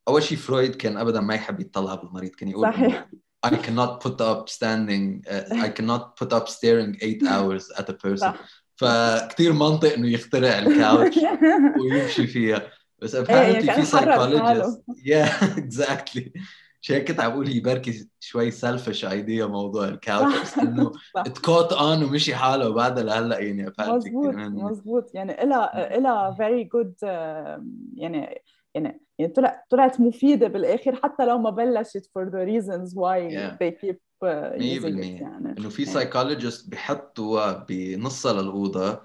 أول 0.09 0.23
شيء 0.23 0.39
فرويد 0.39 0.75
كان 0.75 0.97
ابدا 0.97 1.21
ما 1.21 1.35
يحب 1.35 1.61
يطلع 1.61 1.95
بالمريض 1.95 2.31
كان 2.31 2.49
يقول 2.49 2.73
صحيح. 2.73 3.09
I 3.47 3.57
cannot 3.57 4.01
put 4.01 4.21
up 4.21 4.49
standing 4.49 5.23
uh, 5.29 5.67
I 5.67 5.69
cannot 5.69 6.17
put 6.17 6.33
up 6.33 6.49
staring 6.49 6.97
eight 7.03 7.23
hours 7.23 7.71
at 7.79 7.89
a 7.89 7.93
person. 7.93 8.35
فكتير 8.77 9.53
منطق 9.53 9.93
إنه 9.93 10.09
يخترع 10.09 10.59
ال 10.59 10.69
couch 10.69 11.19
ويمشي 11.81 12.27
فيها. 12.27 12.63
بس 12.99 13.17
apparently 13.17 13.73
في 13.73 13.83
psychologist. 13.83 14.79
yeah 15.05 15.29
exactly. 15.65 16.41
عشان 16.83 16.99
كنت 16.99 17.21
عم 17.21 17.33
بقول 17.33 17.47
هي 17.47 17.61
بركي 17.61 18.09
شوي 18.21 18.51
selfish 18.51 19.05
idea 19.05 19.47
موضوع 19.47 19.89
الكاوتش 19.89 20.41
بس 20.41 20.59
إنه 20.59 20.93
it 21.17 21.31
caught 21.31 21.73
on 21.73 22.05
ومشي 22.05 22.35
حاله 22.35 22.69
وبعدها 22.69 23.05
لهلأ 23.05 23.39
يعني 23.39 23.73
مزبوط 23.79 24.35
مزبوط 24.35 25.15
يعني 25.15 25.43
إلها 25.43 25.99
إلها 25.99 26.31
very 26.31 26.65
good 26.65 26.95
يعني 27.97 28.43
يعني 28.75 29.04
يعني 29.19 29.33
طلعت 29.33 29.65
طلعت 29.71 30.01
مفيده 30.01 30.49
بالاخر 30.49 30.97
حتى 30.97 31.27
لو 31.27 31.39
ما 31.39 31.51
بلشت 31.51 32.11
for 32.19 32.25
the 32.25 32.47
reasons 32.47 32.95
why 32.95 33.19
yeah. 33.19 33.57
they 33.61 33.71
keep 33.71 33.99
uh, 34.25 34.57
using 34.59 34.99
it 34.99 35.21
يعني 35.21 35.55
انه 35.59 35.69
في 35.69 35.87
psychologist 35.87 36.71
بحطوا 36.71 37.53
بنصها 37.53 38.33
للاوضه 38.33 39.03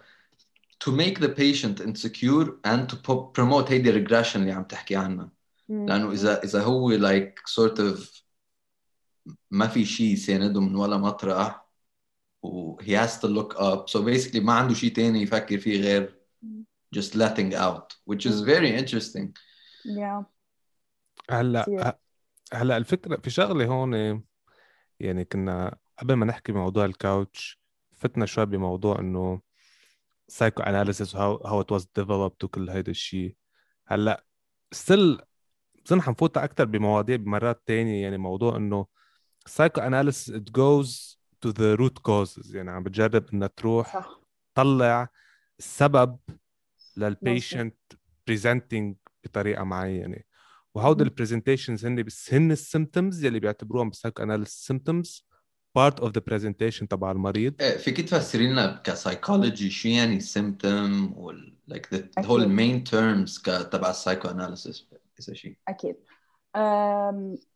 to 0.84 0.92
make 0.92 1.20
the 1.20 1.30
patient 1.30 1.80
insecure 1.82 2.48
and 2.68 2.90
to 2.90 2.96
promote 3.38 3.72
هيدي 3.72 4.06
regression 4.06 4.36
اللي 4.36 4.52
عم 4.52 4.64
تحكي 4.64 4.96
عنها 4.96 5.30
لأنه 5.70 6.12
اذا 6.12 6.44
اذا 6.44 6.62
هو 6.62 6.98
like 6.98 7.34
sort 7.50 7.80
of 7.80 8.24
ما 9.52 9.68
في 9.68 9.86
شيء 9.86 10.14
يسانده 10.14 10.62
من 10.62 10.76
ولا 10.76 10.98
مطرح 10.98 11.70
و 12.44 12.82
he 12.82 12.96
has 12.96 13.20
to 13.20 13.28
look 13.28 13.54
up 13.60 13.90
so 13.90 14.02
basically 14.02 14.40
ما 14.40 14.54
عنده 14.54 14.74
شيء 14.74 14.94
ثاني 14.94 15.22
يفكر 15.22 15.58
فيه 15.58 15.82
غير 15.82 16.20
just 16.96 17.16
letting 17.16 17.54
out 17.54 17.96
which 18.06 18.26
is 18.26 18.42
very 18.42 18.72
interesting 18.82 19.34
yeah. 19.86 20.24
هلا 21.30 21.98
هلا 22.54 22.78
الفكرة 22.78 23.16
في 23.16 23.30
شغلة 23.30 23.66
هون 23.66 24.24
يعني 25.00 25.26
كنا 25.26 25.78
قبل 26.00 26.14
ما 26.14 26.26
نحكي 26.26 26.52
بموضوع 26.52 26.86
ال 26.86 26.98
couch 26.98 27.60
فتنا 27.92 28.26
شوي 28.26 28.46
بموضوع 28.46 29.00
إنه 29.00 29.42
psychoanalysis 30.28 31.16
how 31.16 31.36
how 31.36 31.62
it 31.62 31.72
was 31.72 31.90
developed 31.96 32.44
وكل 32.44 32.70
هيدا 32.70 32.92
الشيء 32.92 33.36
هلا 33.88 34.26
still 34.72 35.22
بظن 35.86 36.02
حنفوت 36.02 36.38
أكثر 36.38 36.66
بمواضيع 36.66 37.16
بمرات 37.16 37.64
تانية 37.66 38.04
يعني 38.04 38.18
موضوع 38.18 38.56
إنه 38.56 38.86
psychoanalysis 39.46 40.36
it 40.36 40.52
goes 40.52 41.20
to 41.42 41.50
the 41.50 41.76
root 41.76 42.00
causes 42.00 42.56
يعني 42.56 42.72
عم 42.72 42.84
بتجرب 42.84 43.26
إنها 43.34 43.48
تروح 43.48 43.94
صح. 43.94 44.22
تطلع 44.56 45.10
السبب 45.60 46.20
لل 46.98 47.16
patient 47.16 47.78
presenting 48.28 48.96
بطريقة 49.24 49.64
معينة. 49.64 50.18
وهودي 50.76 51.04
ال 51.04 51.10
presentations 51.10 51.86
هن 51.86 52.04
بس 52.04 52.34
هن 52.34 52.52
ال 52.52 52.60
symptoms 52.60 53.26
يلي 53.26 53.40
بيعتبروهم 53.40 53.90
بال 53.90 54.24
psychoanalysis 54.24 54.68
symptoms 54.68 55.28
part 55.76 56.00
of 56.00 56.12
the 56.12 56.22
presentation 56.28 56.88
تبع 56.88 57.12
المريض. 57.12 57.54
إيه 57.62 57.78
فيك 57.78 58.02
تفسري 58.02 58.48
لنا 58.48 58.82
كسايكولوجي 58.84 59.70
شو 59.70 59.90
يعني 59.90 60.20
symptom 60.20 61.14
وال 61.18 61.58
like 61.68 61.94
the 61.94 62.10
whole 62.20 62.48
main 62.48 62.84
terms 62.84 63.42
تبع 63.72 63.90
ال 63.90 64.28
psychoanalysis 64.28 64.88
إذا 65.20 65.34
شيء 65.34 65.58
أكيد. 65.68 65.96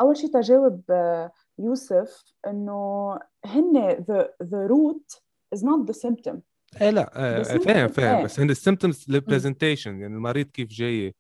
أول 0.01 0.17
شيء 0.17 0.34
تجاوب 0.34 0.82
آه، 0.89 1.32
يوسف 1.60 2.24
إنه 2.48 3.20
هن 3.46 3.96
the 4.10 4.46
the 4.46 4.67
root 4.70 5.20
is 5.55 5.60
not 5.60 5.88
the 5.88 6.00
symptom. 6.00 6.38
إيه 6.82 6.89
لا 6.89 7.12
آه، 7.15 7.43
فاهم 7.43 7.88
فاهم 7.88 8.17
إيه. 8.17 8.24
بس 8.24 8.39
هن 8.39 8.50
ال 8.50 8.56
symptoms 8.56 9.06
ال 9.10 9.17
presentation 9.17 10.01
يعني 10.01 10.15
المريض 10.15 10.46
كيف 10.46 10.70
جاي؟ 10.70 11.15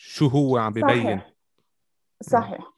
شو 0.00 0.26
هو 0.26 0.56
عم 0.56 0.72
ببين. 0.72 1.04
صحيح. 1.04 1.32
صحيح. 2.22 2.72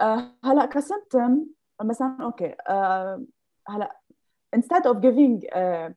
آه 0.00 0.30
هلا 0.44 0.66
ك 0.66 0.76
symptom 0.76 1.46
مثلا 1.82 2.18
okay 2.20 2.54
آه 2.68 3.24
هلا 3.68 3.96
instead 4.56 4.84
of 4.84 4.96
giving 4.96 5.40
uh, 5.40 5.92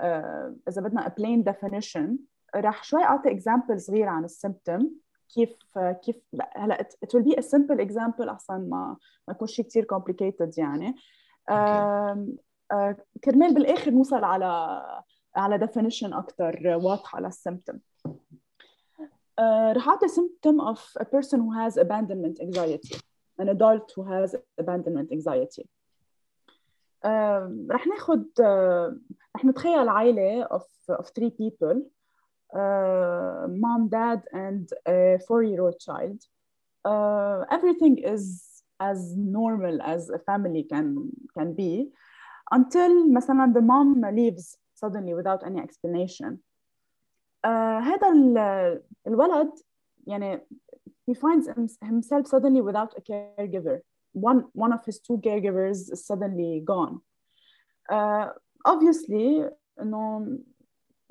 uh, 0.00 0.68
إذا 0.68 0.82
بدنا 0.82 1.06
a 1.06 1.10
plain 1.10 1.52
definition 1.52 2.10
رح 2.56 2.84
شوي 2.84 3.04
أعطي 3.04 3.40
example 3.40 3.76
صغير 3.76 4.08
عن 4.08 4.24
ال 4.24 4.32
symptom 4.32 4.90
كيف 5.34 5.78
كيف 5.78 6.16
هلا 6.56 6.88
it 7.04 7.08
will 7.08 7.24
be 7.24 7.36
a 7.36 7.42
simple 7.42 7.80
example 7.80 8.28
أحسن 8.28 8.68
ما 8.68 8.96
ما 9.28 9.34
يكون 9.34 9.48
شيء 9.48 9.64
كثير 9.64 9.86
complicated 9.94 10.58
يعني. 10.58 10.94
okay. 11.50 12.16
uh, 12.72 12.94
كرمال 13.24 13.54
بالآخر 13.54 13.90
نوصل 13.90 14.24
على 14.24 14.82
على 15.36 15.58
definition 15.58 16.16
أكثر 16.16 16.78
واضحة 16.82 17.20
للسيمتوم 17.20 17.80
uh, 19.37 19.73
رح 19.77 19.89
أعطي 19.89 20.07
symptom 20.07 20.59
of 20.59 20.79
a 20.99 21.05
person 21.05 21.39
who 21.39 21.51
has 21.53 21.77
abandonment 21.77 22.39
anxiety 22.41 22.97
an 23.39 23.49
adult 23.49 23.91
who 23.95 24.03
has 24.03 24.35
abandonment 24.59 25.11
anxiety 25.11 25.67
uh, 27.05 27.47
رح 27.71 27.87
ناخد 27.87 28.25
uh, 28.39 28.95
رح 29.35 29.45
نتخيل 29.45 29.89
عائلة 29.89 30.47
of, 30.51 30.63
of 30.89 31.09
three 31.15 31.29
people 31.29 31.81
uh, 32.55 33.47
mom, 33.47 33.89
dad 33.89 34.21
and 34.31 34.69
a 34.87 35.19
four-year-old 35.27 35.79
child 35.79 36.19
uh, 36.85 37.45
everything 37.51 37.97
is 37.97 38.63
as 38.79 39.15
normal 39.17 39.81
as 39.81 40.09
a 40.09 40.19
family 40.19 40.63
can 40.63 41.09
can 41.37 41.53
be 41.53 41.89
until 42.51 43.07
مثلا 43.13 43.53
the 43.53 43.61
mom 43.61 44.01
leaves 44.13 44.57
suddenly 44.75 45.13
without 45.13 45.41
any 45.45 45.59
explanation 45.59 46.39
uh, 47.43 47.81
هذا 47.81 48.09
الولد 49.07 49.51
يعني 50.07 50.41
he 51.11 51.13
finds 51.13 51.47
himself 51.81 52.27
suddenly 52.27 52.61
without 52.61 52.93
a 52.97 53.01
caregiver 53.01 53.79
one 54.13 54.45
one 54.53 54.73
of 54.73 54.85
his 54.85 54.99
two 54.99 55.17
caregivers 55.17 55.91
is 55.91 56.05
suddenly 56.05 56.61
gone 56.65 57.01
uh, 57.91 58.27
obviously 58.65 59.49
انه 59.81 60.37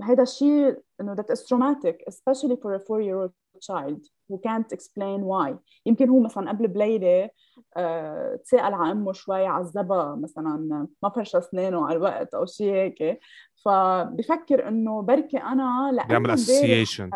هذا 0.03 0.23
الشيء 0.23 0.83
انه 1.01 1.15
that 1.15 1.31
is 1.31 1.47
traumatic 1.47 2.03
especially 2.09 2.57
for 2.57 2.75
a 2.75 2.81
four 2.81 3.01
year 3.01 3.17
old 3.17 3.33
child. 3.60 4.02
Who 4.30 4.38
can't 4.48 4.78
explain 4.78 5.22
why. 5.22 5.56
يمكن 5.86 6.10
هو 6.10 6.20
مثلا 6.20 6.50
قبل 6.50 6.68
بليلة 6.68 7.30
آه، 7.78 8.36
تثاقل 8.36 8.74
على 8.74 8.92
أمه 8.92 9.14
شوي 9.14 9.46
عذبها 9.46 10.16
مثلا 10.16 10.88
ما 11.04 11.10
فرش 11.10 11.36
أسنانه 11.36 11.88
على 11.88 11.98
الوقت 11.98 12.34
أو 12.34 12.46
شيء 12.46 12.74
هيك. 12.74 13.20
فبفكر 13.66 14.68
إنه 14.68 15.02
بركي 15.02 15.38
أنا 15.38 15.92
لأنه 15.94 16.08
بيعمل 16.08 16.32
association 16.32 17.10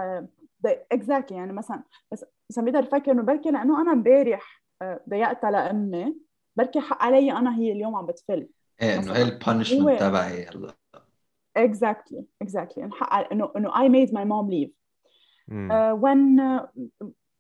exactly 0.92 1.38
يعني 1.38 1.54
مثلا 1.54 1.84
بس 2.12 2.26
مثلا 2.52 2.66
بقدر 2.66 2.80
أفكر 2.80 3.12
إنه 3.12 3.24
بركي 3.24 3.52
لأنه 3.52 3.82
أنا 3.82 3.92
امبارح 3.92 4.64
آه، 4.82 5.02
ضيقتها 5.10 5.52
لأمي. 5.52 6.16
بركي 6.56 6.80
حق 6.80 7.04
علي 7.04 7.32
أنا 7.32 7.56
هي 7.58 7.72
اليوم 7.72 7.96
عم 7.96 8.06
بتفل. 8.06 8.48
إيه 8.82 9.00
إنه 9.00 9.14
هي 9.14 9.22
ال 9.22 9.29
punishment 9.29 10.00
تبعي؟ 10.00 10.46
هلا 10.46 10.74
exactly 11.60 12.24
exactly. 12.44 12.78
انحقق 12.78 13.32
إنه 13.32 13.52
إنه 13.58 13.72
I 13.72 13.90
made 13.90 14.12
my 14.12 14.24
mom 14.24 14.50
leave. 14.52 14.72
When 15.96 16.40
uh, 16.40 16.68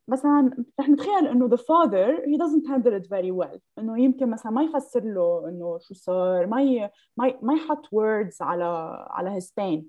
مثلا 0.08 0.64
رح 0.80 0.90
نتخيل 0.90 1.28
إنه 1.28 1.50
the 1.50 1.60
father 1.60 2.22
he 2.26 2.38
doesn't 2.38 2.68
handle 2.68 2.94
it 2.94 3.08
very 3.08 3.32
well. 3.32 3.60
إنه 3.80 4.00
يمكن 4.00 4.30
مثلا 4.30 4.52
ما 4.52 4.64
يفسر 4.64 5.04
له 5.04 5.50
إنه 5.50 5.78
شو 5.82 5.94
صار 5.94 6.48
ما 6.48 6.62
ي... 6.62 6.90
ما 7.18 7.34
ما 7.42 7.54
يحط 7.54 7.86
words 7.86 8.42
على 8.42 8.98
على 9.10 9.42
his 9.42 9.46
pain. 9.46 9.84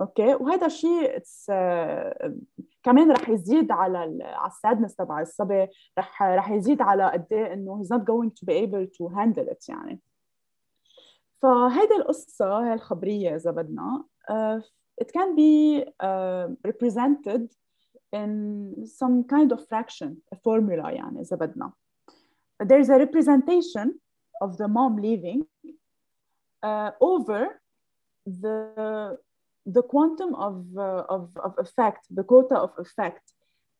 أوكي؟ 0.00 0.34
وهذا 0.34 0.66
الشيء 0.66 1.18
uh, 1.18 2.30
كمان 2.82 3.12
رح 3.12 3.28
يزيد 3.28 3.72
على. 3.72 3.98
على 4.22 4.50
السادنس 4.50 4.96
تبع 4.96 5.20
الصبي. 5.20 5.68
رح 5.98 6.22
رح 6.22 6.50
يزيد 6.50 6.82
على 6.82 7.10
قد 7.10 7.26
إيه 7.32 7.52
إنه 7.52 7.82
he's 7.82 7.88
not 7.96 8.04
going 8.04 8.30
to 8.30 8.46
be 8.46 8.52
able 8.52 8.86
to 8.86 9.14
handle 9.14 9.48
it 9.52 9.68
يعني. 9.68 10.00
فهيدي 11.42 11.96
القصة 11.96 12.58
هاي 12.58 12.74
الخبرية 12.74 13.36
إذا 13.36 13.50
بدنا. 13.50 14.04
it 14.99 15.11
can 15.11 15.35
be 15.35 15.83
uh, 15.99 16.47
represented 16.63 17.51
in 18.13 18.31
some 18.85 19.23
kind 19.23 19.51
of 19.51 19.67
fraction 19.67 20.17
a 20.31 20.35
formula 20.35 20.91
يعني 20.91 21.21
إذا 21.21 21.37
بدنا 21.37 21.71
there's 22.63 22.89
a 22.89 22.97
representation 22.97 23.99
of 24.41 24.57
the 24.57 24.67
mom 24.67 24.95
leaving 24.97 25.45
uh, 26.63 26.91
over 27.01 27.61
the 28.25 29.17
the 29.65 29.83
quantum 29.83 30.35
of 30.35 30.55
uh, 30.77 31.03
of 31.15 31.23
of 31.37 31.53
effect 31.57 32.05
the 32.09 32.23
quota 32.23 32.55
of 32.55 32.71
effect 32.79 33.33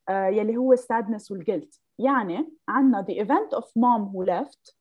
uh, 0.10 0.14
يلي 0.14 0.58
هو 0.58 0.74
السادنس 0.74 1.32
والجلت 1.32 1.82
يعني 2.00 2.50
عندنا 2.70 3.06
the 3.10 3.20
event 3.20 3.58
of 3.58 3.64
mom 3.64 4.12
who 4.12 4.26
left 4.26 4.76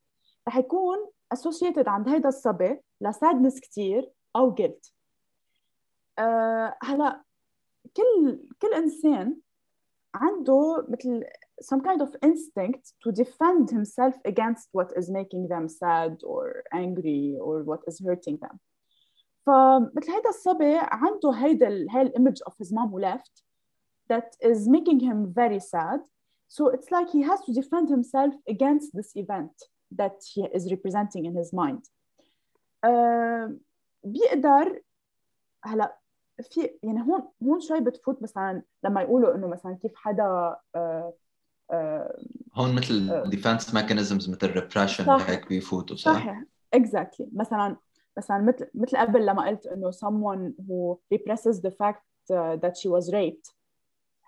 رح 0.49 0.57
يكون 0.57 0.99
associated 1.35 1.89
عند 1.89 2.09
هيدا 2.09 2.29
الصبي 2.29 2.81
لسادنس 3.01 3.61
كتير 3.61 4.11
أو 4.37 4.55
guilt 4.55 4.91
أه 6.19 6.77
هلا 6.83 7.23
كل 7.97 8.49
كل 8.63 8.75
إنسان 8.75 9.37
عنده 10.15 10.87
مثل 10.89 11.25
some 11.63 11.81
kind 11.81 12.03
of 12.03 12.11
instinct 12.23 12.93
to 13.03 13.13
defend 13.13 13.71
himself 13.71 14.15
against 14.25 14.69
what 14.73 14.91
is 14.97 15.09
making 15.11 15.49
them 15.49 15.69
sad 15.69 16.21
or 16.25 16.65
angry 16.73 17.37
or 17.41 17.63
what 17.63 17.81
is 17.87 18.01
hurting 18.07 18.39
them 18.39 18.59
فمثل 19.47 20.11
هيدا 20.11 20.29
الصبي 20.29 20.79
عنده 20.79 21.31
هيدا 21.31 21.87
هاي 21.91 22.03
الامج 22.03 22.43
of 22.43 22.53
his 22.59 22.73
mom 22.73 22.91
who 22.91 22.99
left 22.99 23.43
that 24.09 24.37
is 24.43 24.69
making 24.69 25.01
him 25.01 25.33
very 25.33 25.61
sad 25.61 26.01
so 26.49 26.69
it's 26.69 26.91
like 26.91 27.09
he 27.11 27.23
has 27.23 27.41
to 27.47 27.53
defend 27.53 27.89
himself 27.89 28.35
against 28.49 28.89
this 28.95 29.11
event 29.17 29.57
that 29.99 30.17
he 30.33 30.43
is 30.57 30.71
representing 30.75 31.25
in 31.25 31.35
his 31.37 31.53
mind 31.53 31.83
uh, 32.87 33.53
بيقدر 34.05 34.81
هلا 35.65 35.98
في 36.42 36.80
يعني 36.84 37.02
هون 37.02 37.28
هون 37.44 37.60
شوي 37.60 37.80
بتفوت 37.80 38.24
مثلا 38.24 38.64
لما 38.84 39.02
يقولوا 39.02 39.36
إنه 39.36 39.48
مثلا 39.48 39.78
كيف 39.82 39.92
حدا 39.96 40.56
uh, 40.78 41.12
uh, 41.74 42.26
هون 42.56 42.76
مثل 42.76 43.30
defense 43.30 43.74
mechanisms 43.74 44.30
مثل 44.30 44.52
repression 44.52 45.10
هيك 45.10 45.50
بيفوتوا 45.50 45.96
صح؟ 45.96 46.14
صحيح. 46.14 46.44
exactly 46.74 47.26
exactly. 47.26 47.40
مثلا 47.40 47.78
مثلا 48.18 48.38
مثل 48.38 48.68
مثل 48.74 48.98
قبل 48.98 49.26
لما 49.26 49.48
قلت 49.48 49.68
إنه 49.68 49.92
someone 49.92 50.54
who 50.68 50.98
represses 51.16 51.60
the 51.60 51.72
fact 51.72 52.04
uh, 52.32 52.56
that 52.62 52.78
she 52.78 52.90
was 52.90 53.14
raped. 53.14 53.54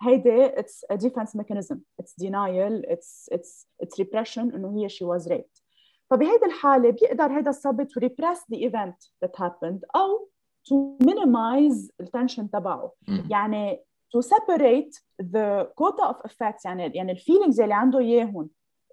هيدي 0.02 0.48
it's 0.48 0.84
a 0.90 0.96
defense 0.96 1.34
mechanism. 1.34 1.76
It's 2.02 2.14
denial. 2.18 2.82
It's 2.84 3.28
it's 3.32 3.66
it's 3.82 3.98
repression 3.98 4.54
إنه 4.54 4.78
هي 4.78 4.88
she 4.88 5.04
was 5.04 5.28
raped. 5.28 5.62
فبهيدي 6.10 6.46
الحالة 6.46 6.90
بيقدر 6.90 7.38
هذا 7.38 7.50
الصبي 7.50 7.84
to 7.84 8.00
repress 8.00 8.38
the 8.54 8.58
event 8.58 9.10
that 9.24 9.36
happened 9.42 9.80
أو 9.96 10.31
to 10.68 10.74
minimize 11.04 11.90
التنشن 12.00 12.50
تبعه. 12.50 12.92
يعني 13.30 13.80
to 14.16 14.20
separate 14.20 15.00
the 15.22 15.66
quota 15.80 16.12
of 16.12 16.30
effects 16.30 16.64
يعني 16.64 16.92
يعني 16.94 17.12
الفيلينجز 17.12 17.60
اللي 17.60 17.74
عنده 17.74 17.98
إياهم 17.98 18.50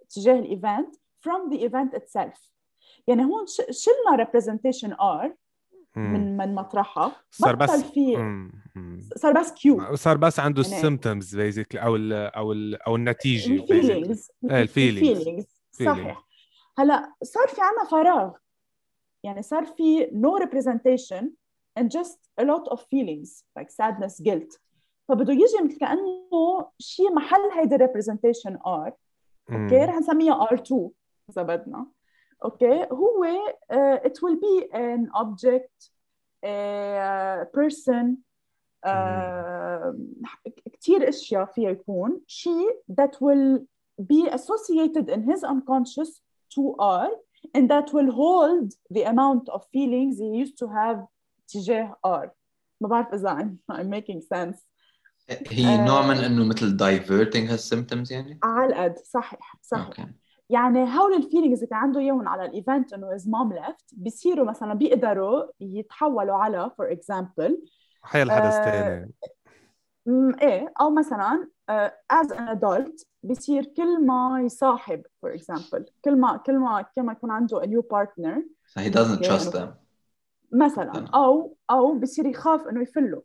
تجاه 0.09 0.39
الايفنت 0.39 0.95
from 0.95 1.53
the 1.53 1.57
event 1.57 1.99
itself. 1.99 2.51
يعني 3.07 3.25
هون 3.25 3.45
شلنا 3.69 4.25
representation 4.25 4.91
R 4.91 5.29
من 5.95 6.37
من 6.37 6.55
مطرحها. 6.55 7.11
صار 7.31 7.55
بس 7.55 7.83
في 7.83 8.15
صار 9.15 9.33
بس 9.33 9.51
Q 9.51 9.95
صار 9.95 10.17
بس 10.17 10.39
عنده 10.39 10.61
ال 10.61 10.69
symptoms 10.69 11.35
يعني 11.35 11.45
basically 11.45 11.81
أو 11.81 11.95
ال 11.95 12.13
أو 12.13 12.51
ال 12.51 12.81
أو 12.81 12.95
النتيجة 12.95 13.53
الفيلينجز 13.53 14.31
الفيلينجز 14.43 15.45
صحيح. 15.71 16.25
هلا 16.77 17.13
صار 17.23 17.47
في 17.47 17.61
عنا 17.61 17.89
فراغ. 17.89 18.31
يعني 19.23 19.41
صار 19.41 19.65
في 19.65 20.05
no 20.05 20.43
representation 20.43 21.25
and 21.78 21.90
just 21.90 22.18
a 22.38 22.44
lot 22.44 22.68
of 22.68 22.80
feelings 22.90 23.44
like 23.56 23.70
sadness 23.70 24.20
guilt 24.20 24.58
فبده 25.08 25.32
يجي 25.32 25.64
مثل 25.64 25.78
كانه 25.78 26.70
شيء 26.78 27.12
محل 27.12 27.50
هيدي 27.52 27.78
representation 27.78 28.56
R 28.66 28.92
اوكي 29.52 29.84
رح 29.84 29.96
نسميها 29.96 30.46
R2 30.46 30.74
اذا 31.30 31.42
بدنا 31.42 31.86
اوكي 32.44 32.86
هو 32.92 33.26
uh, 33.72 34.08
it 34.08 34.12
will 34.12 34.36
be 34.36 34.64
an 34.74 35.10
object 35.14 35.90
a 36.44 37.46
person 37.52 38.16
uh, 38.86 39.94
كثير 40.72 41.08
اشياء 41.08 41.44
فيها 41.44 41.70
يكون 41.70 42.20
شيء 42.26 42.70
that 43.00 43.16
will 43.20 43.64
be 44.02 44.28
associated 44.28 45.08
in 45.08 45.22
his 45.22 45.44
unconscious 45.44 46.20
to 46.54 46.74
R 46.78 47.10
and 47.54 47.68
that 47.70 47.92
will 47.92 48.10
hold 48.10 48.72
the 48.90 49.02
amount 49.02 49.48
of 49.48 49.60
feelings 49.72 50.18
he 50.18 50.28
used 50.42 50.58
to 50.58 50.66
have 50.68 50.98
تجاه 51.49 51.97
R. 52.07 52.29
ما 52.81 52.87
بعرف 52.87 53.13
إذا 53.13 53.37
I'm, 53.37 53.75
I'm 53.75 53.89
making 53.89 54.21
sense. 54.21 54.69
هي 55.29 55.77
uh, 55.77 55.79
نوع 55.79 56.07
من 56.07 56.17
إنه 56.17 56.45
مثل 56.45 56.77
diverting 56.77 57.49
his 57.51 57.69
symptoms 57.69 58.11
يعني؟ 58.11 58.39
على 58.43 58.65
القد 58.65 58.97
صحيح 58.97 59.57
صحيح. 59.61 59.89
okay. 59.89 60.09
يعني 60.49 60.99
هول 60.99 61.13
ال 61.13 61.18
feelings 61.18 61.57
اللي 61.57 61.67
كان 61.67 61.79
عنده 61.79 61.99
إياهم 61.99 62.27
على 62.27 62.45
ال 62.45 62.53
event 62.53 62.93
إنه 62.93 63.17
his 63.17 63.21
mom 63.21 63.53
left 63.53 63.85
بيصيروا 63.93 64.45
مثلا 64.45 64.73
بيقدروا 64.73 65.43
يتحولوا 65.59 66.35
على 66.35 66.71
for 66.81 66.85
example 66.95 67.53
حيلا 68.01 68.31
حدث 68.31 68.53
ثاني 68.53 69.11
إيه. 70.41 70.73
أو 70.81 70.89
مثلا 70.89 71.49
uh, 71.71 71.91
as 72.13 72.27
an 72.27 72.57
adult 72.57 73.05
بصير 73.23 73.65
كل 73.65 74.05
ما 74.05 74.41
يصاحب 74.45 75.01
for 75.25 75.29
example 75.29 75.83
كل 76.05 76.15
ما 76.15 76.37
كل 76.37 76.57
ما 76.57 76.81
كل 76.81 77.03
ما 77.03 77.11
يكون 77.11 77.31
عنده 77.31 77.61
a 77.61 77.65
new 77.65 77.81
partner. 77.81 78.41
So 78.73 78.81
he 78.81 78.89
doesn't 78.89 79.23
trust 79.23 79.51
them. 79.51 79.69
مثلا 80.51 81.07
أو 81.07 81.57
أو 81.71 81.99
بصير 81.99 82.25
يخاف 82.25 82.67
إنه 82.67 82.81
يفله. 82.81 83.23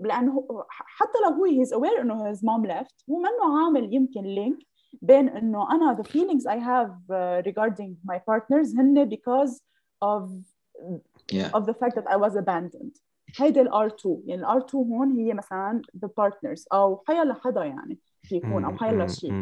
لأنه 0.00 0.46
حتى 0.68 1.18
لو 1.24 1.30
هو 1.36 1.44
he's 1.44 1.72
aware 1.72 2.00
إنه 2.00 2.32
his 2.32 2.38
mom 2.38 2.66
left 2.68 3.10
هو 3.10 3.18
منه 3.18 3.64
عامل 3.64 3.94
يمكن 3.94 4.22
link 4.22 4.58
بين 5.02 5.28
إنه 5.28 5.70
أنا 5.70 6.02
the 6.02 6.06
feelings 6.06 6.46
I 6.46 6.56
have 6.56 6.92
uh, 7.10 7.42
regarding 7.48 7.96
my 8.04 8.18
partners 8.18 8.76
هن 8.76 9.08
because 9.08 9.60
of 10.04 10.30
yeah. 11.32 11.50
of 11.54 11.66
the 11.66 11.74
fact 11.74 11.94
that 11.96 12.06
I 12.08 12.16
was 12.16 12.36
abandoned. 12.36 13.00
هيدي 13.36 13.60
ال 13.60 13.90
R2 13.90 14.06
يعني 14.24 14.42
ال 14.42 14.62
R2 14.62 14.74
هون 14.74 15.12
هي 15.12 15.34
مثلا 15.34 15.82
the 16.04 16.08
partners 16.08 16.64
أو 16.72 17.04
حيلا 17.08 17.34
حدا 17.34 17.64
يعني 17.64 17.98
في 18.22 18.36
يكون 18.36 18.64
أو 18.64 18.76
حيلا 18.76 19.06
شيء 19.06 19.32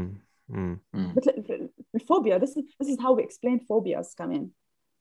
مثل 0.95 1.69
ال 1.95 2.01
phobia 2.01 2.39
this 2.39 2.51
is, 2.51 2.65
this 2.83 2.89
is 2.89 2.99
how 3.01 3.13
we 3.13 3.23
explain 3.23 3.59
phobias 3.59 4.15
كمان. 4.17 4.51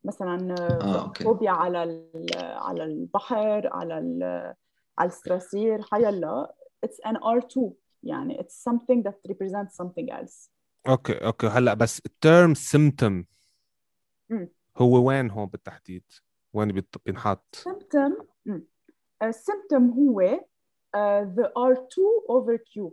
مثلا 0.04 0.56
آه، 0.60 1.14
فوبيا 1.24 1.52
على 1.52 2.06
على 2.34 2.84
البحر 2.84 3.68
على 3.74 3.94
على 4.98 5.08
الستراسير 5.08 5.82
حيلا 5.82 6.56
it's 6.86 7.10
an 7.10 7.16
R2 7.16 7.72
يعني 8.04 8.38
it's 8.38 8.72
something 8.72 9.04
that 9.04 9.32
represents 9.32 9.76
something 9.82 10.10
else 10.12 10.50
okay 10.88 11.14
okay 11.14 11.48
هلا 11.48 11.74
بس 11.74 12.02
ال 12.06 12.15
term 12.15 12.54
symptom 12.56 13.24
هو 14.78 15.08
وين 15.08 15.32
هون 15.32 15.46
بالتحديد؟ 15.46 16.04
وين 16.54 16.84
بينحط؟ 17.06 17.56
symptom 17.56 18.32
ال 19.24 19.32
symptom 19.32 19.90
هو 19.90 20.22
uh, 20.96 21.26
the 21.36 21.48
R2 21.58 21.96
over 22.30 22.58
Q 22.58 22.92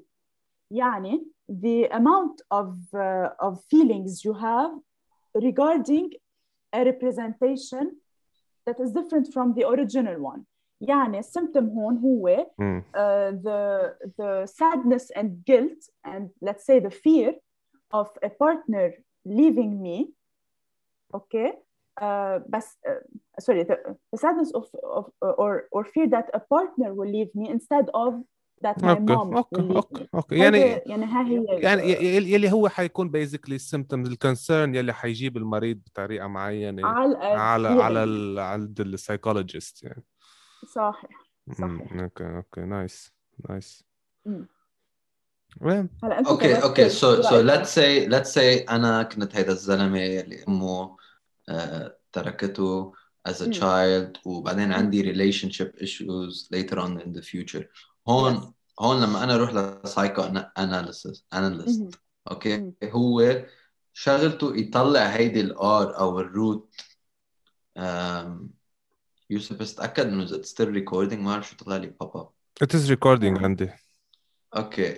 يعني 0.71 1.27
the 1.49 1.89
amount 1.93 2.43
of 2.51 2.75
uh, 2.95 3.47
of 3.47 3.59
feelings 3.71 4.25
you 4.25 4.35
have 4.35 4.73
regarding 5.35 6.11
a 6.74 6.84
representation 6.84 7.86
that 8.66 8.80
is 8.80 8.92
different 8.92 9.28
from 9.34 9.54
the 9.54 9.68
original 9.68 10.18
one 10.20 10.44
يعني 10.82 11.20
السيمتوم 11.20 11.70
هون 11.70 11.98
هو 11.98 12.48
مم. 12.60 12.84
uh, 12.96 13.32
the 13.44 13.94
the 14.18 14.48
sadness 14.48 15.12
and 15.16 15.30
guilt 15.46 15.90
and 16.06 16.30
let's 16.42 16.66
say 16.66 16.80
the 16.80 16.92
fear 16.92 17.34
of 17.94 18.08
a 18.24 18.30
partner 18.30 18.94
leaving 19.26 19.82
me 19.82 20.14
okay 21.16 21.54
uh, 22.02 22.40
بس 22.50 22.78
uh, 22.88 23.40
sorry 23.40 23.64
the, 23.64 23.78
the 24.12 24.18
sadness 24.18 24.52
of, 24.60 24.66
of 24.84 25.06
or 25.22 25.68
or 25.72 25.84
fear 25.86 26.08
that 26.16 26.28
a 26.34 26.40
partner 26.40 26.90
will 26.94 27.12
leave 27.18 27.32
me 27.36 27.46
instead 27.50 27.86
of 27.94 28.12
that 28.65 28.83
my 28.83 28.89
أوكي 28.89 29.07
mom 29.07 29.37
أوكي 29.37 29.77
أوكي 29.77 30.09
أوكي 30.15 30.39
يعني 30.39 30.59
يعني 30.59 30.83
يعني 30.87 31.05
ها 31.05 31.27
هي 31.29 31.45
يعني 31.63 31.83
ي- 31.83 32.17
ي- 32.17 32.33
يلي 32.33 32.53
هو 32.53 32.69
حيكون 32.69 33.11
basically 33.11 33.55
ال 33.55 33.61
symptoms 33.61 34.09
ال 34.11 34.19
concern 34.19 34.75
يلي 34.75 34.93
حيجيب 34.93 35.37
المريض 35.37 35.81
بطريقة 35.87 36.27
معينة 36.27 36.87
على 36.87 37.07
الأقل 37.13 37.37
على 37.39 37.69
feeling. 37.69 37.83
على 37.83 38.05
ال- 38.05 38.39
عند 38.39 38.81
ال 38.81 38.88
psychologist 38.88 39.83
يعني 39.85 40.05
صحيح. 40.75 41.11
صحيح 41.59 41.93
okay 42.01 42.25
okay 42.37 42.61
nice 42.61 43.13
nice 43.51 43.85
هلا 45.63 46.19
أنت 46.19 46.29
okay 46.29 46.63
okay 46.63 46.89
so 46.89 47.23
so? 47.23 47.41
let's 47.41 47.75
see 47.75 48.07
let's 48.07 48.35
see 48.35 48.59
أنا 48.59 49.03
كنت 49.03 49.37
هيدا 49.37 49.53
الزلمة 49.53 49.99
اللي 50.07 50.45
أمه 50.49 50.97
آه، 51.49 51.97
تركته 52.13 52.93
as 53.29 53.33
a 53.33 53.47
child 53.61 54.27
وبعدين. 54.27 54.73
عندي 54.73 55.13
relationship 55.15 55.71
issues 55.83 56.49
later 56.55 56.79
on 56.79 57.01
in 57.01 57.13
the 57.19 57.23
future 57.23 57.65
هون 58.09 58.41
Yes. 58.41 58.45
هون 58.81 59.01
لما 59.03 59.25
أنا 59.25 59.35
أروح 59.35 59.55
ل 59.55 60.23
psychoanalysis. 60.59 61.25
analyst 61.35 62.01
okay. 62.31 62.73
هو 62.85 63.45
شغلته 63.93 64.57
يطلع 64.57 65.01
هيدي 65.07 65.41
ال 65.41 65.50
error 65.50 65.99
أو 65.99 66.21
ال 66.21 66.32
root 66.32 66.75
يوسف 69.31 69.57
بس 69.57 69.75
تاكد 69.75 70.07
إنه 70.07 70.23
اذا 70.23 70.43
still 70.43 70.69
recording 70.69 71.23
ما 71.23 71.31
بعرف 71.31 71.49
شو 71.51 71.57
طلع 71.57 71.77
لي 71.77 71.87
pop 71.87 72.17
up 72.17 72.29
It 72.65 72.73
is 72.75 72.91
recording 72.91 73.39
Yeah. 73.39 73.43
عندي 73.45 73.71
okay 74.57 74.95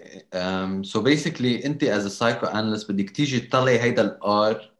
so 0.82 0.98
basically 1.00 1.64
أنت 1.66 1.84
as 1.84 2.04
a 2.04 2.10
psycho 2.10 2.46
analyst 2.52 2.90
بدك 2.90 3.10
تيجي 3.10 3.40
تطلعي 3.40 3.80
هيدا 3.80 4.02
ال 4.02 4.12
error. 4.12 4.74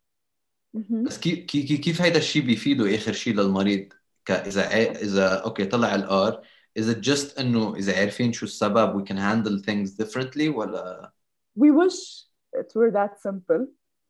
بس 0.74 1.18
كيف 1.18 1.38
كيف 1.46 1.80
كيف 1.80 2.02
هيدا 2.02 2.18
الشيء 2.18 2.42
بيفيده 2.42 2.94
آخر 2.94 3.12
شيء 3.12 3.34
للمريض 3.34 3.92
اذا 4.30 4.66
اذا 4.90 5.34
أوكي 5.34 5.64
طلع 5.64 5.94
الار 5.94 6.42
is 6.79 6.83
it 6.89 6.99
just 7.01 7.39
انه 7.39 7.75
اذا 7.75 7.99
عارفين 7.99 8.33
شو 8.33 8.45
السبب 8.45 9.01
we 9.01 9.07
can 9.07 9.17
handle 9.17 9.65
things 9.65 9.89
differently 10.05 10.47
ولا 10.55 11.11
we 11.59 11.71
wish 11.71 12.25
it 12.57 12.67
were 12.75 12.91
that 12.91 13.19
simple 13.27 13.67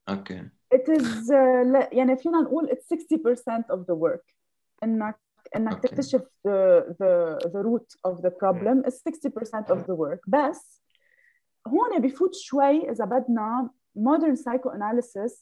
اوكي 0.10 0.50
it 0.76 0.90
is 0.90 1.30
uh, 1.30 1.66
لا- 1.66 1.90
يعني 1.94 2.18
فينا 2.18 2.42
نقول 2.42 2.70
it's 2.70 2.86
60% 2.96 3.76
of 3.76 3.80
the 3.80 3.96
work 3.96 4.34
انك 4.84 5.16
انك 5.56 5.74
Okay. 5.78 5.80
تكتشف 5.90 6.22
the 6.48 6.84
the 7.00 7.38
the 7.50 7.64
root 7.64 8.12
of 8.12 8.18
the 8.22 8.30
problem 8.32 8.84
is 8.90 8.94
60% 8.94 9.72
of 9.72 9.78
the 9.88 9.96
work 9.96 10.20
بس 10.28 10.82
هون 11.68 12.02
بفوت 12.02 12.36
شوي 12.36 12.90
اذا 12.92 13.06
بدنا 13.06 13.70
modern 14.00 14.36
psychoanalysis 14.36 15.34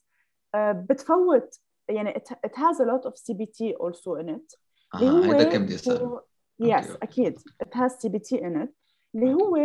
uh, 0.56 0.58
بتفوت 0.76 1.60
يعني 1.90 2.14
it, 2.14 2.32
it 2.48 2.56
has 2.56 2.80
a 2.80 2.86
lot 2.86 3.06
of 3.10 3.14
CBT 3.14 3.74
also 3.80 4.16
in 4.24 4.30
it 4.30 4.58
اللي 4.96 5.08
اه 5.08 5.10
هو 5.12 5.32
هيدا 5.32 5.44
كان 5.52 5.64
بدي 5.66 5.76
اسال 5.76 6.20
to- 6.62 6.66
yes 6.66 6.92
أوكي. 6.92 6.98
أكيد 7.04 7.38
it 7.40 7.74
has 7.74 7.92
CBT 7.92 8.40
in 8.42 8.64
it 8.64 8.70
اللي 9.16 9.34
هو 9.34 9.56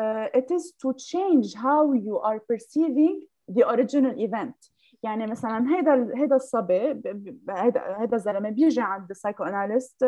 uh, 0.00 0.38
it 0.38 0.46
is 0.56 0.72
to 0.82 0.92
change 0.92 1.54
how 1.54 1.92
you 1.94 2.18
are 2.28 2.40
perceiving 2.52 3.26
the 3.56 3.64
original 3.74 4.14
event 4.28 4.70
يعني 5.02 5.26
مثلا 5.26 5.76
هيدا 5.76 5.94
ال- 5.94 6.16
هيدا 6.16 6.36
الصبي 6.36 6.92
ب- 6.92 7.02
ب- 7.08 7.50
هيدا 7.50 8.00
هيدا 8.00 8.16
الزلمه 8.16 8.50
بيجي 8.50 8.80
عند 8.80 9.10
السايكو 9.10 9.44
اناليست 9.44 10.04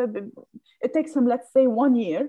it 0.85 0.89
takes 0.89 1.11
him 1.15 1.23
let's 1.33 1.47
say 1.57 1.67
one 1.67 1.95
year 1.95 2.27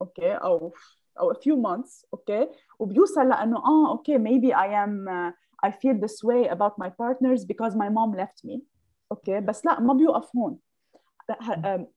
اوكي 0.00 0.32
او 0.32 0.72
او 1.20 1.32
a 1.32 1.36
few 1.36 1.56
months 1.56 2.04
اوكي 2.14 2.48
وبيوصل 2.78 3.28
لانه 3.28 3.56
اه 3.56 3.90
اوكي 3.90 4.18
maybe 4.18 4.54
I 4.54 4.68
am 4.86 5.08
uh, 5.08 5.32
I 5.68 5.70
feel 5.72 5.96
this 6.04 6.22
way 6.24 6.48
about 6.56 6.72
my 6.84 6.88
partners 7.02 7.44
because 7.44 7.74
my 7.74 7.88
mom 7.88 8.16
left 8.20 8.50
me 8.50 8.60
اوكي 9.12 9.40
بس 9.40 9.66
لا 9.66 9.80
ما 9.80 9.94
بيوقف 9.94 10.36
هون 10.36 10.58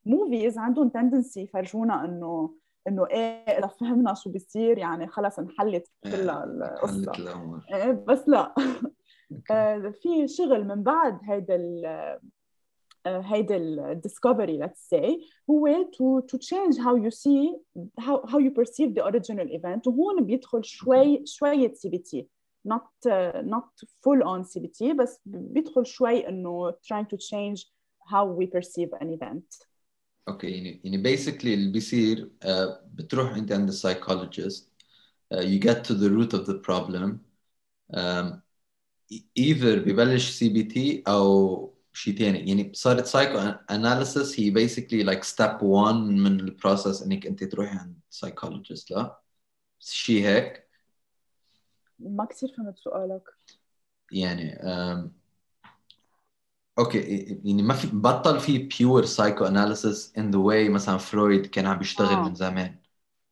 movies 0.07 0.59
عندهم 0.59 0.89
tendency 0.89 1.43
يفرجونا 1.43 2.05
إنه 2.05 2.55
إنه 2.89 3.07
إيه 3.07 3.59
إذا 3.59 3.67
فهمنا 3.67 4.15
شو 4.15 4.31
بيصير 4.31 4.79
يعني 4.79 5.07
خلص 5.07 5.39
انحلت 5.39 5.91
كلها 6.05 6.45
القصة. 6.45 7.13
إيه، 7.75 7.93
بس 7.93 8.29
لا. 8.29 8.55
آه، 9.51 9.93
في 10.03 10.29
شغل 10.29 10.67
من 10.67 10.83
بعد 10.83 11.19
هيدا 11.25 11.55
ال 11.57 11.85
آه، 13.07 13.21
هيدا 13.21 13.57
ال 13.57 13.68
discovery 13.68 14.67
let's 14.67 14.97
say 14.97 15.11
هو 15.51 15.69
to 15.85 16.25
to 16.27 16.39
change 16.39 16.77
how 16.79 16.97
you 17.05 17.11
see 17.11 17.55
how 18.01 18.27
how 18.27 18.39
you 18.39 18.51
perceive 18.51 18.95
the 18.95 19.05
original 19.05 19.49
event. 19.59 19.87
وهون 19.87 20.25
بيدخل 20.25 20.65
شوي 20.65 21.23
شوية 21.27 21.73
CBT 21.73 22.25
not 22.69 23.09
uh, 23.09 23.43
not 23.43 23.69
full 24.03 24.23
on 24.23 24.45
CBT 24.45 24.93
بس 24.95 25.21
بيدخل 25.27 25.87
شوي 25.87 26.29
إنه 26.29 26.71
trying 26.71 27.07
to 27.07 27.17
change 27.17 27.76
how 28.11 28.25
we 28.25 28.47
perceive 28.47 28.93
an 29.01 29.11
event. 29.11 29.67
okay 30.29 30.51
يعني 30.51 30.81
يعني 30.85 30.97
basically 30.97 31.55
اللي 31.55 31.73
بيصير 31.73 32.31
آه، 32.43 32.83
بتروح 32.95 33.35
انت 33.35 33.53
عند 33.53 33.69
ال 33.69 33.77
psychologist 33.77 34.73
you 35.35 35.59
get 35.59 35.85
to 35.85 35.95
the 35.95 36.09
root 36.09 36.33
of 36.35 36.47
the 36.47 36.55
problem. 36.55 37.19
Um, 37.95 38.43
either 39.39 39.79
ببلش 39.79 40.31
CBT 40.31 41.03
أو 41.09 41.75
شيء 41.93 42.19
ثاني 42.19 42.39
يعني 42.49 42.73
صارت 42.75 43.07
سايكو 43.07 43.39
analysis 43.71 44.41
هي 44.41 44.51
basically 44.51 45.03
like 45.03 45.25
step 45.25 45.63
1 45.63 45.95
من 45.95 46.41
ال 46.41 46.48
process 46.49 47.03
إنك 47.03 47.27
أنت 47.27 47.45
تروحي 47.45 47.79
عند 47.79 48.01
psychologist 48.11 48.91
لا؟ 48.91 49.21
شيء 49.81 50.27
هيك. 50.27 50.69
ما 51.99 52.25
كثير 52.25 52.53
فهمت 52.57 52.79
سؤالك. 52.79 53.23
يعني 54.13 54.55
um, 54.57 55.09
okay 56.79 56.99
يعني 57.45 57.63
ما 57.63 57.75
في 57.75 57.89
بطل 57.93 58.41
في 58.41 58.59
pure 58.59 59.05
psychoanalysis 59.05 60.13
in 60.19 60.31
the 60.31 60.39
way 60.39 60.69
مثلا 60.69 60.97
فرويد 60.97 61.47
كان 61.47 61.67
عم 61.67 61.79
بيشتغل 61.79 62.15
آه. 62.15 62.29
من 62.29 62.35
زمان 62.35 62.77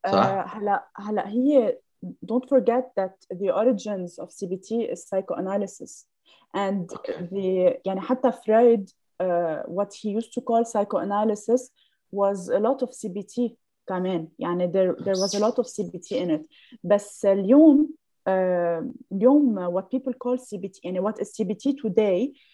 آه، 0.07 0.11
صح؟ 0.11 0.57
هلا 0.57 0.89
هلا 0.97 1.29
هي 1.29 1.79
don't 2.05 2.49
forget 2.49 2.85
that 3.01 3.15
the 3.41 3.51
origins 3.51 4.19
of 4.19 4.29
CBT 4.31 4.93
is 4.93 5.09
psychoanalysis 5.09 6.07
and 6.55 6.93
Okay. 6.93 7.29
the 7.33 7.81
يعني 7.85 8.01
حتى 8.01 8.33
Freud 8.33 8.91
uh, 9.23 9.63
what 9.67 9.95
he 9.95 10.09
used 10.11 10.33
to 10.33 10.41
call 10.41 10.65
psychoanalysis 10.65 11.71
was 12.13 12.49
a 12.49 12.59
lot 12.59 12.83
of 12.83 12.91
CBT 12.91 13.57
كمان 13.87 14.29
يعني 14.39 14.73
there, 14.73 15.05
there 15.05 15.19
was 15.21 15.35
a 15.35 15.39
lot 15.39 15.59
of 15.59 15.67
CBT 15.67 16.17
in 16.23 16.31
it 16.31 16.43
بس 16.85 17.25
اليوم 17.25 17.89
uh, 18.29 18.85
اليوم 19.13 19.71
what 19.71 19.85
people 19.85 20.13
call 20.13 20.39
CBT 20.39 20.81
يعني 20.85 21.01
what 21.01 21.19
is 21.19 21.29
CBT 21.29 21.77
today 21.83 22.33
uh, 22.33 22.54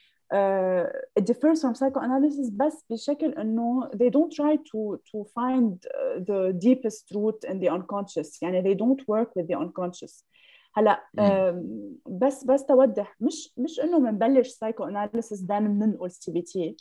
it 1.20 1.26
differs 1.26 1.62
from 1.62 1.74
psychoanalysis 1.76 2.52
بس 2.52 2.86
بشكل 2.90 3.34
انه 3.34 3.90
they 3.90 4.10
don't 4.10 4.32
try 4.34 4.56
to 4.58 4.98
to 4.98 5.24
find 5.24 5.74
uh, 5.86 6.20
the 6.30 6.54
deepest 6.66 7.16
root 7.16 7.50
in 7.52 7.60
the 7.60 7.70
unconscious 7.70 8.42
يعني 8.42 8.62
they 8.64 8.78
don't 8.78 9.02
work 9.02 9.30
with 9.40 9.46
the 9.48 9.56
unconscious 9.58 10.24
هلا 10.78 11.04
مم. 11.14 11.24
um, 11.30 12.12
بس 12.12 12.44
بس 12.44 12.66
توضح 12.66 13.16
مش 13.22 13.54
مش 13.58 13.80
انه 13.80 14.00
بنبلش 14.00 14.50
psychoanalysis 14.54 15.40
then 15.40 15.62
بننقل 15.64 16.10
CBT 16.12 16.74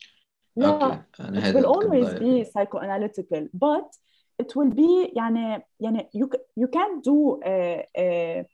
لا 0.57 0.68
اوكي 0.68 0.98
انا 1.20 1.40
it 1.40 1.44
هذا 1.44 1.53
will 1.62 1.66
اللي 1.66 1.68
كنت 1.68 1.85
always 1.85 2.20
ضايق. 2.20 2.44
be 2.44 2.48
psychoanalytical 2.48 3.48
but 3.59 3.98
it 4.42 4.46
will 4.57 4.74
be 4.74 5.16
يعني 5.16 5.62
يعني 5.81 6.09
you 6.16 6.27
ca- 6.27 6.42
you 6.61 6.66
can't 6.66 7.00
do 7.05 7.38
uh, 7.38 7.83
uh, 7.98 8.44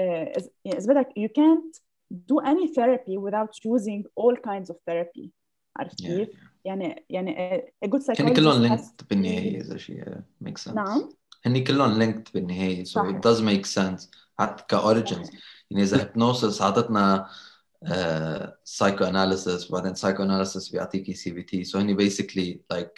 uh, 0.00 0.38
إذ- 0.38 0.50
يعني 0.64 0.78
إذا 0.78 0.92
بدك 0.94 1.08
you 1.18 1.28
can't 1.28 1.80
do 2.31 2.35
any 2.45 2.67
therapy 2.75 3.17
without 3.17 3.51
using 3.73 4.03
all 4.19 4.35
kinds 4.35 4.69
of 4.69 4.75
therapy 4.89 5.31
عرفت 5.79 6.01
Yeah. 6.01 6.07
كيف؟ 6.07 6.29
يعني 6.65 7.05
يعني 7.09 7.61
a 7.85 7.87
good 7.87 8.21
هن 8.21 8.33
كلهم 8.33 8.67
psychologist 8.67 8.81
has 8.81 8.85
linked 8.85 9.07
بالنهاية 9.09 9.61
إذا 9.61 9.77
شيء 9.77 10.03
makes 10.43 10.63
sense 10.69 10.73
نعم 10.73 11.09
هن 11.45 11.63
كلهم 11.63 11.99
linked 11.99 12.31
بالنهاية 12.33 12.83
so 12.83 12.87
صحيح. 12.87 13.17
it 13.17 13.21
does 13.21 13.41
make 13.41 13.65
sense 13.65 14.09
حتى 14.39 14.63
ك 14.67 14.75
origins 14.75 15.29
يعني 15.71 15.83
إذا 15.83 15.97
hypnosis 16.13 16.61
عطتنا 16.61 17.27
uh, 17.85 18.47
psychoanalysis 18.65 19.69
وبعدين 19.71 19.95
psychoanalysis 19.95 20.71
بيعطيكي 20.71 21.13
CBT 21.13 21.67
so 21.71 21.75
هن 21.75 21.97
basically 21.97 22.59
like 22.73 22.91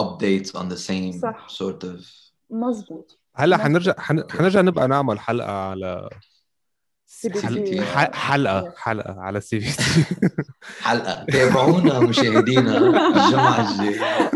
updates 0.00 0.50
on 0.54 0.68
the 0.72 0.78
same 0.88 1.20
صح. 1.22 1.48
sort 1.48 1.84
of 1.84 2.04
مزبوط 2.50 3.18
هلا. 3.36 3.56
حنرجع 3.58 3.94
حن- 3.98 4.30
حنرجع 4.30 4.60
نبقى 4.60 4.88
نعمل 4.88 5.20
حلقه 5.20 5.50
على 5.52 6.08
CBT. 7.20 7.36
حل- 7.44 7.82
ح- 7.82 8.12
حلقة. 8.14 8.74
حلقة. 8.76 9.20
على 9.20 9.40
CBT. 9.40 10.04
حلقة. 10.82 11.24
تابعونا 11.24 12.00
مشاهدينا 12.08 12.78
الجمعة 12.78 13.70
الجاية. 13.72 14.00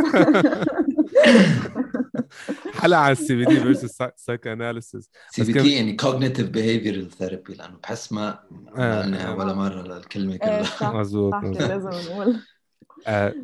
حلقة 2.74 3.00
على 3.00 3.12
السي 3.12 3.26
في 3.36 3.44
تي 3.44 3.60
فيرسس 3.60 4.02
سايكو 4.16 4.48
اناليسيس 4.52 5.10
سي 5.30 5.44
بي 5.52 5.52
تي 5.62 5.72
يعني 5.72 5.96
cognitive 6.02 6.48
behavioral 6.56 7.14
therapy 7.18 7.58
لأنه 7.58 7.76
بحس 7.82 8.12
ما 8.12 8.38
آه. 8.78 9.02
قلنا 9.02 9.30
ولا 9.34 9.52
مرة 9.54 9.96
الكلمة 9.96 10.32
إيه، 10.32 10.38
كلها. 10.78 10.92
مزبوط 10.92 11.34
لازم 11.44 11.90
نقول 12.12 12.36
آه، 13.06 13.34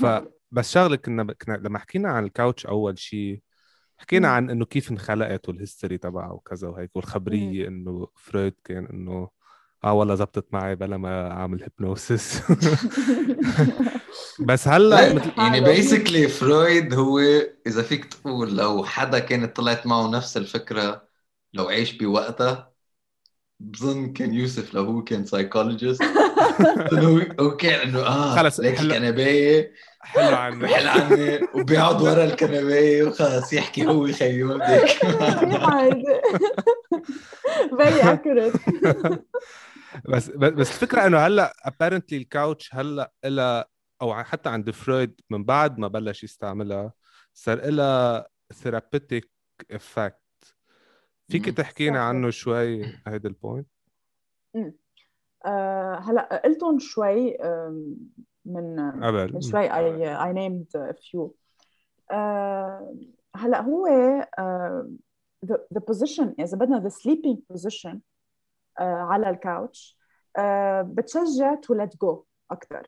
ف 0.00 0.06
بس 0.50 0.72
شغلة 0.72 0.96
كنا 0.96 1.24
كنا 1.32 1.54
لما 1.56 1.78
حكينا 1.78 2.08
عن 2.08 2.24
ال 2.24 2.31
couch 2.31 2.66
أول 2.66 2.98
شيء 2.98 3.40
حكينا. 3.98 4.28
عن 4.28 4.50
إنه 4.50 4.64
كيف 4.64 4.90
انخلقت 4.90 5.48
وال 5.48 5.59
history 5.59 5.98
تبعها 5.98 6.32
وكذا 6.32 6.68
وهيك 6.68 6.96
والخبرية 6.96 7.68
إنه 7.68 8.08
فرويد 8.16 8.54
كان 8.64 8.86
إنه 8.86 9.30
آه 9.84 9.92
والله 9.92 10.14
زبطت 10.14 10.54
معي 10.54 10.74
بلا 10.76 10.96
ما 10.96 11.30
أعمل 11.30 11.62
hypnosis 11.62 12.42
بس 14.38 14.68
هلأ 14.68 15.00
يعني. 15.02 15.60
basically 15.60 16.28
فرويد 16.28 16.94
هو 16.94 17.18
إذا 17.66 17.82
فيك 17.82 18.04
تقول 18.04 18.56
لو 18.56 18.84
حدا 18.84 19.18
كانت 19.18 19.56
طلعت 19.56 19.86
معه 19.86 20.10
نفس 20.10 20.36
الفكرة 20.36 21.08
لو 21.52 21.68
عايش 21.68 21.92
بوقتها 21.92 22.72
بظن 23.60 24.12
كان 24.12 24.34
يوسف 24.34 24.74
لو 24.74 24.84
هو 24.84 25.04
كان 25.04 25.26
psychologist 25.26 26.02
هو 27.40 27.56
كان 27.56 27.88
إنه 27.88 28.00
آه 28.06 28.36
خلص، 28.36 28.60
ليك 28.60 28.80
هلا- 28.80 28.94
الكنبايه 28.94 29.74
حلو 30.02 30.36
عني 30.36 30.58
بحل 30.62 30.88
عني 30.88 31.40
وبيقعد 31.54 32.02
ورا 32.02 32.24
الكنباية 32.24 33.02
وخلص 33.02 33.52
يحكي 33.52 33.86
هو 33.86 34.12
خيو 34.12 34.58
بدك 34.58 35.04
منيحة 35.42 35.82
هيدي 35.82 36.20
very 37.72 38.02
accurate. 38.02 38.58
بس 40.10 40.28
بس 40.30 40.70
الفكرة 40.70 41.06
إنه 41.06 41.18
هلأ 41.18 41.52
apparently 41.68 42.12
ال 42.12 42.22
couch 42.22 42.74
هلأ 42.74 43.12
إلها 43.24 43.66
أو 44.02 44.24
حتى 44.24 44.48
عند 44.48 44.70
فرويد 44.70 45.20
من 45.30 45.44
بعد 45.44 45.78
ما 45.78 45.88
بلش 45.88 46.24
يستعملها 46.24 46.92
صار 47.34 47.66
لها 47.66 48.26
therapeutic 48.52 49.30
effect 49.70 50.18
فيك. 51.28 51.44
تحكينا. 51.48 52.00
عنه 52.00 52.30
شوي 52.30 52.84
هيدا 53.06 53.28
ال 53.28 53.34
point 53.34 53.66
آه، 55.44 55.94
هلأ 55.94 56.42
قلتهم 56.44 56.78
شوي 56.78 57.36
من 58.44 58.90
قبل 59.04 59.34
من 59.34 59.40
شوي 59.40 59.68
named 60.32 60.90
a 60.90 60.94
few 60.94 61.30
آه، 62.10 62.94
هلا 63.36 63.60
هو 63.60 63.86
آه، 64.38 64.90
the, 65.46 65.56
the 65.74 65.80
position 65.80 66.26
إذا 66.40 66.56
بدنا 66.56 66.88
the 66.88 66.92
sleeping 66.92 67.56
position 67.56 67.96
آه، 68.80 68.94
على 68.94 69.30
ال 69.30 69.41
couch 69.41 69.98
آه، 70.38 70.82
بتشجع 70.82 71.54
to 71.54 71.74
let 71.74 71.90
go 72.04 72.16
أكثر 72.50 72.86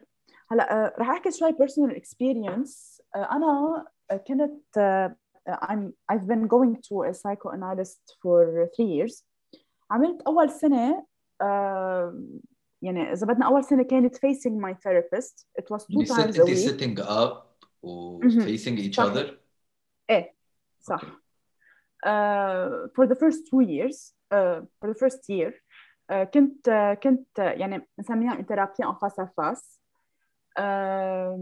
هلا 0.51 0.73
آه، 0.87 0.93
رح 0.99 1.11
أحكي 1.11 1.31
شوي 1.31 1.53
personal 1.53 1.95
experience 1.95 3.01
آه، 3.17 3.29
أنا 3.33 3.85
كنت 4.27 4.79
آه، 4.79 5.17
I'm 5.49 5.93
I've 6.13 6.27
been 6.27 6.49
going 6.49 6.77
to 6.89 7.03
a 7.03 7.13
psychoanalyst 7.13 8.17
for 8.23 8.69
three 8.77 8.89
years 8.99 9.25
عملت 9.91 10.23
أول 10.23 10.51
سنة 10.51 11.07
آه، 11.41 12.21
يعني 12.85 13.13
إذا 13.13 13.27
بدنا 13.27 13.47
أول 13.47 13.65
سنة 13.65 13.83
كانت 13.83 14.17
facing 14.17 14.61
my 14.61 14.75
therapist 14.75 15.47
it 15.61 15.65
was 15.75 15.85
two 15.87 15.91
يعني 15.91 16.07
times 16.07 16.39
a 16.39 16.45
week 16.45 16.71
sitting 16.71 16.99
up 16.99 17.55
و 17.83 18.21
facing 18.23 18.79
each 18.79 18.97
صح. 18.97 19.05
other 19.05 19.31
إيه 20.11 20.35
صح 20.81 21.03
uh, 22.07 22.89
for 22.95 23.07
the 23.07 23.15
first 23.15 23.47
two 23.51 23.61
years 23.61 24.15
uh, 24.35 24.61
for 24.81 24.93
the 24.93 24.99
first 24.99 25.29
year 25.29 25.53
uh, 26.13 26.25
كنت 26.25 26.69
uh, 26.69 26.95
كنت 26.95 27.29
uh, 27.39 27.43
يعني 27.43 27.89
نسميها 27.99 28.47
face 29.05 29.19
à 29.19 29.27
face 29.27 29.79
uh, 30.59 31.39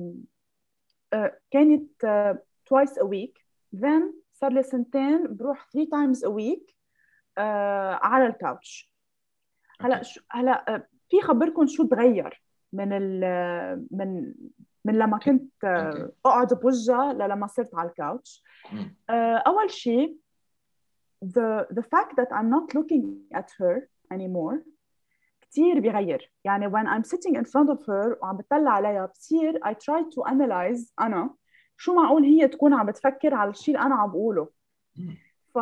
uh, 1.14 1.30
كانت 1.50 2.06
uh, 2.06 2.34
twice 2.64 2.96
a 2.96 3.04
week 3.06 3.38
then 3.72 4.14
صار 4.32 4.52
لي 4.52 4.62
سنتين 4.62 5.36
بروح 5.36 5.68
three 5.68 5.86
times 5.86 6.22
a 6.22 6.30
week 6.30 6.70
uh, 7.38 7.98
على 8.02 8.26
الكاوتش 8.26 8.92
هلا 9.80 10.02
شو 10.02 10.20
هلا 10.30 10.64
uh, 10.68 10.91
في 11.12 11.20
خبركم 11.20 11.66
شو 11.66 11.86
تغير 11.86 12.42
من 12.72 12.92
ال 12.92 13.86
من 13.90 14.34
من 14.84 14.98
لما 14.98 15.18
كنت. 15.18 15.64
أقعد 16.26 16.54
بوجهها 16.54 17.12
للما 17.12 17.46
صرت 17.46 17.74
على 17.74 17.88
الكاوتش. 17.88 18.44
uh, 18.66 19.12
أول 19.46 19.70
شيء 19.70 20.16
the 21.24 21.66
the 21.70 21.82
fact 21.82 22.16
that 22.16 22.28
I'm 22.32 22.50
not 22.50 22.74
looking 22.74 23.36
at 23.38 23.50
her 23.58 23.88
anymore 24.12 24.56
كتير 25.40 25.80
بيغير. 25.80 26.32
يعني 26.44 26.68
when 26.70 26.86
I'm 26.86 27.04
sitting 27.04 27.34
in 27.36 27.44
front 27.44 27.70
of 27.70 27.86
her 27.86 28.18
وعم 28.22 28.36
بتطلع 28.36 28.70
عليها 28.70 29.06
بصير 29.06 29.58
I 29.64 29.72
try 29.72 30.02
to 30.14 30.32
analyze 30.32 30.92
أنا 31.00 31.34
شو 31.76 31.94
معقول 31.94 32.24
هي 32.24 32.48
تكون 32.48 32.72
عم 32.74 32.86
بتفكر 32.86 33.34
على 33.34 33.50
الشيء 33.50 33.74
اللي 33.74 33.86
أنا 33.86 33.94
عم 33.94 34.10
بقوله. 34.10 34.48
ف 35.54 35.58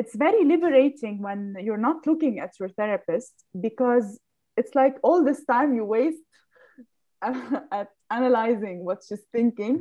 it's 0.00 0.16
very 0.16 0.42
liberating 0.52 1.14
when 1.26 1.40
you're 1.66 1.84
not 1.88 1.98
looking 2.06 2.34
at 2.44 2.52
your 2.60 2.70
therapist 2.80 3.34
because 3.66 4.18
it's 4.60 4.74
like 4.74 4.96
all 5.02 5.24
this 5.24 5.44
time 5.44 5.74
you 5.74 5.84
waste 5.84 6.22
at 7.78 7.88
analyzing 8.10 8.84
what 8.84 8.98
she's 9.08 9.24
thinking 9.36 9.76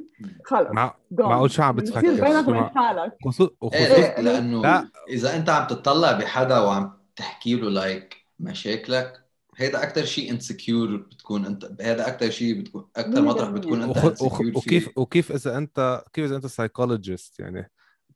خلص 0.46 0.72
مع. 0.72 0.96
معقول 1.12 1.52
شو 1.52 1.64
عم 1.64 1.76
بتفكر 1.76 2.02
بينك 2.02 2.48
وبين 2.48 2.64
حالك 2.64 3.18
وخصوص 3.26 3.50
ليك 3.64 4.20
لأنه 4.20 4.62
لا. 4.62 4.90
إذا 5.10 5.36
أنت 5.36 5.50
عم 5.50 5.68
تطلع 5.68 6.12
بحدا 6.12 6.60
وعم 6.60 6.94
تحكي 7.16 7.56
له 7.56 7.70
like 7.70 8.16
مشاكلك 8.40 9.22
هيدا 9.58 9.84
أكثر 9.84 10.06
شيء 10.06 10.32
insecure 10.32 10.96
بتكون 10.98 11.46
أنت 11.46 11.82
هذا 11.82 12.08
أكثر 12.08 12.30
شيء 12.30 12.60
بتكون 12.60 12.88
أكثر 12.96 13.22
مطرح. 13.22 13.50
بتكون 13.50 13.82
أنت 13.82 13.98
وخ... 13.98 14.22
وخ... 14.22 14.42
وكيف 14.42 14.86
فيه. 14.86 14.94
وكيف 14.96 15.32
إذا 15.32 15.58
انت 15.58 16.04
كيف 16.14 16.26
إذا 16.26 16.36
أنت 16.36 16.48
psychologist 16.48 17.40
يعني 17.40 17.72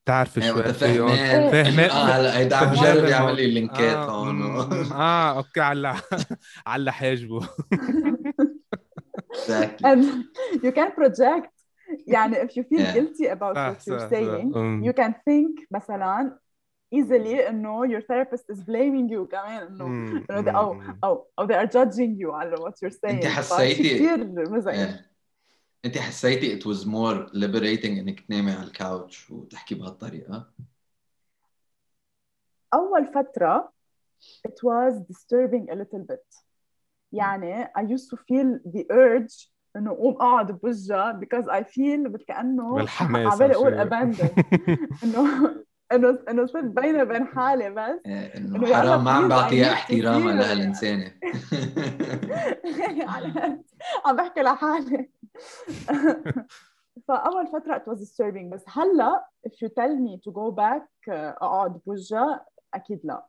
بتعرف 0.05 0.37
إيه 0.37 0.43
شوي 0.51 0.61
وانت 0.61 0.75
فيهم 0.75 1.07
فهمان 1.07 1.51
فهمان- 1.63 1.89
آه 1.89 2.03
هلا 2.05 2.37
هيدا 2.37 2.55
عم 2.55 2.73
جرب. 2.73 3.05
يعمل 3.05 3.35
لي 3.35 3.51
لينكات 3.51 3.95
آه, 3.95 4.11
هون. 4.11 4.41
آه 4.91 5.37
okay 5.38 5.61
على 5.61 5.95
على 6.67 6.93
حاجبه. 6.93 7.41
You 10.63 10.71
can 10.71 10.91
project 10.95 11.49
يعني 12.07 12.35
if 12.35 12.51
you 12.55 12.63
feel 12.63 12.79
Yeah. 12.79 12.93
guilty 12.97 13.25
about 13.37 13.55
what 13.55 13.79
you're 13.87 14.09
saying 14.13 14.47
you 14.87 14.93
can 14.93 15.13
think 15.29 15.67
مثلا 15.71 16.37
easily 16.95 17.47
إنه 17.49 17.87
your 17.87 18.01
therapist 18.01 18.45
is 18.55 18.59
blaming 18.63 19.09
you 19.09 19.27
كمان 19.31 19.61
إنه 19.67 19.85
إنه 19.85 20.41
they- 20.43 20.55
أو. 20.55 20.81
أو 21.03 21.27
أو 21.39 21.47
they 21.47 21.51
are 21.55 21.67
judging 21.71 22.15
you 22.21 22.29
على 22.33 22.55
what 22.55 22.73
you're 22.85 22.93
saying 22.93 23.09
انت 23.13 23.25
حسيتي- 23.25 23.83
كثير 23.95 24.49
مزعج. 24.51 24.87
انت 25.85 25.97
حسيتي 25.97 26.59
it 26.59 26.63
was 26.63 26.85
more 26.85 27.29
liberating 27.33 27.85
انك 27.99 28.19
تنامي 28.19 28.51
على 28.51 28.63
الكاوتش 28.63 29.31
وتحكي 29.31 29.75
بهالطريقة؟ 29.75 30.49
أول 32.73 33.07
فترة 33.07 33.71
it 34.47 34.51
was 34.63 34.93
disturbing 35.11 35.69
a 35.71 35.75
little 35.75 36.03
bit. 36.11 36.43
يعني 37.11 37.65
I 37.65 37.81
used 37.81 38.09
to 38.09 38.17
feel 38.17 38.59
the 38.75 38.83
urge 38.91 39.49
إنه 39.75 39.91
قوم 39.95 40.13
أقعد 40.15 40.51
بوجهها 40.51 41.19
because 41.23 41.45
I 41.47 41.63
feel 41.63 42.17
كانه 42.27 42.75
بالحماس 42.75 43.33
عبالي 43.33 43.53
أقول 43.55 43.89
abandon. 43.89 44.43
إنه 45.03 45.55
إنه 45.91 46.19
إنه 46.29 46.45
صرت 46.45 46.63
بيني 46.63 47.01
وبين 47.01 47.25
حالي 47.27 47.69
بس. 47.69 47.99
إيه، 48.05 48.37
إنه 48.37 48.55
إنه 48.55 48.75
حرام 48.75 49.03
ما 49.03 49.11
عم 49.11 49.29
بعطيها 49.29 49.73
احترامها 49.73 50.33
feel- 50.33 50.35
لهالإنسانة. 50.35 51.11
عم 54.05 54.15
بحكي 54.15 54.41
لحالي. 54.41 55.09
فاول 57.08 57.46
فتره 57.46 57.78
it 57.78 57.92
was 57.92 58.00
disturbing 58.00 58.48
بس 58.52 58.64
هلا 58.68 59.24
if 59.48 59.50
you 59.52 59.68
tell 59.68 59.96
me 59.96 60.20
to 60.26 60.32
go 60.32 60.50
back 60.50 61.08
uh, 61.08 61.12
اقعد 61.12 61.80
بوجهها 61.86 62.46
اكيد 62.74 63.00
لا 63.04 63.26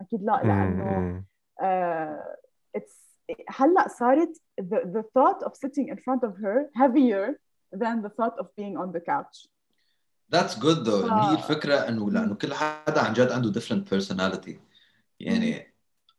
اكيد 0.00 0.22
لا 0.22 0.40
لانه 0.44 0.96
أم. 0.98 1.24
uh, 1.60 2.78
it's 2.78 3.04
هلا 3.48 3.88
صارت 3.88 4.36
the, 4.60 4.76
the 4.76 5.02
thought 5.02 5.46
of 5.46 5.52
sitting 5.54 5.88
in 5.88 5.96
front 5.96 6.22
of 6.28 6.32
her 6.44 6.70
heavier 6.74 7.40
than 7.82 8.02
the 8.02 8.10
thought 8.18 8.36
of 8.38 8.46
being 8.56 8.76
on 8.76 8.92
the 8.92 9.00
couch 9.00 9.48
That's 10.34 10.54
good 10.54 10.84
though 10.84 11.02
ف- 11.06 11.12
إن 11.12 11.18
هي 11.18 11.34
الفكرة 11.34 11.74
انه 11.74 12.10
لانه 12.10 12.34
كل 12.34 12.54
حدا 12.54 13.00
عن 13.00 13.12
جد 13.12 13.32
عنده 13.32 13.60
different 13.60 13.84
personality 13.94 14.56
يعني 15.20 15.74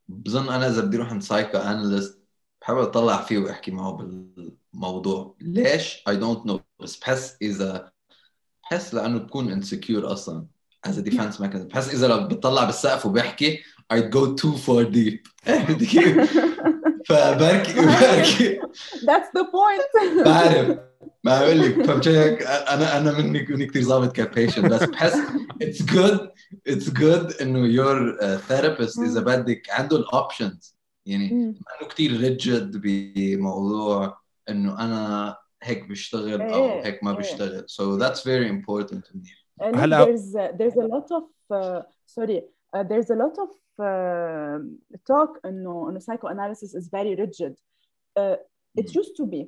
بظن 0.08 0.48
انا 0.54 0.66
اذا 0.66 0.82
بدي 0.84 0.96
اروح 0.96 1.10
عند 1.10 1.22
سايكو 1.22 1.58
اناليست 1.58 2.19
بحاول 2.61 2.81
أطلع 2.81 3.21
فيه 3.21 3.37
وأحكي 3.37 3.71
معه 3.71 3.91
بالموضوع. 3.91 5.35
ليش؟ 5.41 6.03
I 6.09 6.11
don't 6.13 6.49
know. 6.51 6.59
بس 6.79 6.99
بحس 6.99 7.37
إذا 7.41 7.91
بحس 8.63 8.93
لأنه 8.93 9.19
بكون 9.19 9.61
insecure 9.61 10.05
أصلا 10.05 10.45
as 10.87 10.91
a 10.91 11.01
defense 11.01 11.39
mechanism. 11.39 11.67
بحس 11.69 11.93
إذا 11.93 12.07
لو 12.07 12.27
بتطلع 12.27 12.63
بالسقف 12.63 13.05
وبحكي 13.05 13.59
I'd 13.93 14.09
go 14.09 14.35
too 14.41 14.55
far 14.57 14.85
deep؟ 14.95 15.27
فبركي 17.07 17.73
بركي. 17.73 18.59
That's 19.05 19.29
the 19.37 19.43
point. 19.45 20.25
بعرف. 20.25 20.77
ما 21.23 21.39
بقول 21.39 21.59
لك. 21.59 21.85
فهمت 21.85 22.07
هيك 22.07 22.41
أنا 22.43 22.97
أنا 22.97 23.11
مني 23.11 23.45
كوني 23.45 23.65
كثير 23.65 23.81
ظابط 23.81 24.11
كبيشن 24.15 24.69
بس 24.69 24.83
بحس 24.83 25.17
it's 25.61 25.81
good 25.83 26.29
it's 26.67 26.89
good 26.89 27.31
إنه 27.41 27.59
your 27.59 28.17
therapist 28.37 28.99
إذا 28.99 29.19
بدك 29.19 29.69
عنده 29.69 29.97
ال 29.97 30.07
options 30.07 30.80
يعني 31.05 31.31
انه 31.31 31.89
كثير 31.89 32.11
rigid 32.19 32.77
بموضوع 32.81 34.17
انه 34.49 34.79
أنا 34.85 35.37
هيك 35.63 35.87
بشتغل 35.89 36.41
أو 36.41 36.65
إيه، 36.65 36.85
هيك 36.85 37.03
ما 37.03 37.11
إيه. 37.11 37.17
بشتغل 37.17 37.65
so 37.69 37.99
that's 38.01 38.21
very 38.23 38.47
important 38.49 39.01
to 39.05 39.15
me 39.17 39.29
Uh, 39.61 39.65
هلا- 39.75 40.05
there's 40.05 40.35
uh, 40.35 40.51
there's 40.59 40.77
a 40.85 40.87
lot 40.95 41.07
of 41.17 41.23
uh, 41.51 41.81
sorry 42.05 42.37
uh, 42.75 42.83
there's 42.89 43.09
a 43.09 43.15
lot 43.23 43.35
of 43.43 43.49
uh, 43.79 44.59
talk 45.11 45.39
انه 45.45 45.89
انه 45.89 45.99
psychoanalysis 45.99 46.75
is 46.75 46.89
very 46.89 47.15
rigid 47.15 47.53
uh, 48.19 48.35
it 48.79 48.87
Mm. 48.89 48.95
used 49.01 49.15
to 49.21 49.25
be 49.25 49.41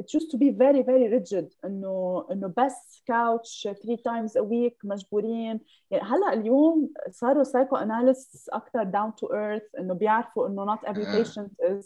it 0.00 0.14
used 0.14 0.30
to 0.30 0.36
be 0.38 0.50
very 0.50 0.82
very 0.82 1.08
rigid. 1.18 1.46
إنه 1.64 2.26
إنه 2.32 2.52
بس 2.56 3.02
couch 3.10 3.68
three 3.82 3.96
times 3.96 4.32
a 4.36 4.42
week 4.44 4.76
مجبورين. 4.84 5.60
يعني 5.90 6.04
هلأ 6.04 6.32
اليوم 6.32 6.90
صاروا 7.10 7.44
psycho 7.44 7.76
analysts 7.78 8.46
أكثر 8.52 8.84
down 8.84 9.12
to 9.20 9.28
earth 9.28 9.80
إنه 9.80 9.94
بيعرفوا 9.94 10.48
إنه 10.48 10.76
not 10.76 10.78
every 10.88 11.06
آه. 11.06 11.22
patient 11.22 11.50
is 11.70 11.84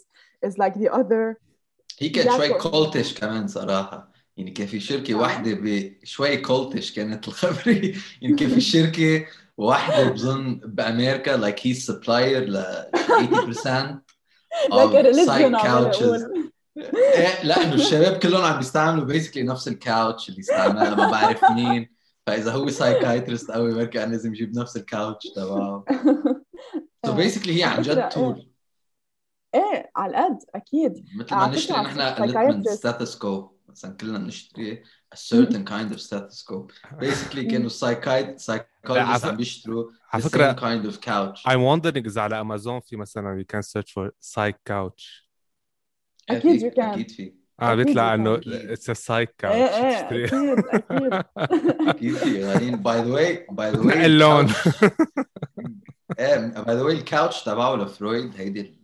is 0.49 0.53
like 0.57 0.73
the 0.73 0.89
other. 0.93 1.37
هي 1.99 2.09
كانت 2.09 2.29
شوي 2.29 2.37
بيعرفوا 2.47 2.59
إنه- 2.59 2.71
cultish 2.71 3.13
كمان 3.19 3.47
صراحة. 3.47 4.13
يعني 4.37 4.51
كان 4.51 4.67
في 4.67 4.79
شركة 4.79 5.13
آه. 5.13 5.17
واحدة 5.17 5.51
بشوي 5.61 6.37
cultish 6.37 6.93
كانت 6.95 7.27
الخبرية 7.27 7.93
يعني 8.21 8.35
كان 8.35 8.49
في 8.49 8.61
شركة 8.73 9.25
واحدة 9.57 10.09
بظن 10.09 10.55
بأمريكا 10.65 11.37
like 11.51 11.59
he's 11.59 11.85
supplier 11.85 12.49
ل 12.49 12.63
80% 12.95 14.01
like 14.71 14.93
a 14.93 14.99
of 14.99 15.05
religion 15.05 16.52
إيه 16.77 17.43
لا 17.43 17.63
إنه 17.63 17.73
الشباب 17.73 18.19
كلهم 18.19 18.43
عم 18.43 18.57
بيستعملوا 18.57 19.05
basically 19.05 19.43
نفس 19.43 19.67
ال 19.67 19.77
couch 19.77 20.29
اللي 20.29 20.39
استعملها 20.39 20.95
ما 20.95 21.11
بعرف 21.11 21.43
مين. 21.51 21.89
فإذا 22.27 22.51
هو 22.51 22.69
psychiatrist 22.69 23.51
قوي 23.51 23.73
بركي 23.73 23.89
كان 23.91 24.11
لازم 24.11 24.33
يجيب 24.33 24.57
نفس 24.57 24.77
ال 24.77 24.85
couch 24.85 25.27
تبعه 25.35 25.85
so. 27.05 27.13
basically 27.13 27.59
هي 27.59 27.63
عن 27.63 27.81
جد 27.81 28.09
tool 28.09 28.49
إيه. 29.55 29.91
على 29.95 30.11
القد 30.17 30.37
أكيد. 30.55 31.05
مثل 31.15 31.35
ما 31.35 31.47
نشتري 31.47 31.77
نحن 31.81 32.15
psychiatrist- 32.15 32.69
stethoscope 32.73 33.57
مثلا 33.69 33.97
كلنا 33.97 34.17
بنشتري 34.17 34.83
a 35.15 35.17
certain 35.17 35.63
kind 35.69 35.93
of 35.95 35.99
stethoscope. 35.99 36.71
Basically 36.99 37.39
كانوا 37.51 37.69
psychologists 37.69 39.25
عم 39.25 39.35
بيشتروا 39.37 39.91
على 40.13 40.23
the 40.23 40.27
فكرة 40.27 40.53
same 40.53 40.57
kind 40.59 40.91
of 40.91 40.99
couch. 40.99 41.39
I'm 41.47 41.59
wondering 41.61 42.05
إذا 42.05 42.21
على 42.21 42.41
أمازون 42.41 42.79
في 42.79 42.95
مثلا 42.95 43.43
you 43.43 43.55
can 43.55 43.61
search 43.61 43.91
for 43.93 44.09
psych 44.21 44.55
couch. 44.69 45.23
إيه 46.31 46.37
أكيد 46.37 46.59
في- 46.59 46.69
you 46.69 46.73
can. 46.73 46.79
أكيد 46.79 47.11
في 47.11 47.33
آه 47.61 47.75
بيطلع 47.75 48.17
can. 48.17 48.39
it's 48.43 48.89
a 48.89 48.95
psych 48.95 49.29
couch 49.41 49.45
إيه 49.45 49.65
إيه 49.65 50.01
تشتري. 50.01 50.25
أكيد 50.25 50.63
أكيد 50.73 51.13
أكيد 51.89 52.15
في 52.15 52.43
غاليين 52.45 52.75
by 52.75 53.01
the 53.01 53.13
way 53.13 53.47
by 53.51 53.71
the 53.71 53.79
way 53.79 54.05
اللون. 54.05 54.47
إيه 56.19 56.37
by 56.37 56.75
the 56.75 56.81
way 56.81 56.93
ال 56.93 57.01
couch 57.01 57.43
تبعه 57.43 57.75
لفرويد 57.75 58.33
هيدي 58.37 58.59
اللي 58.61 58.79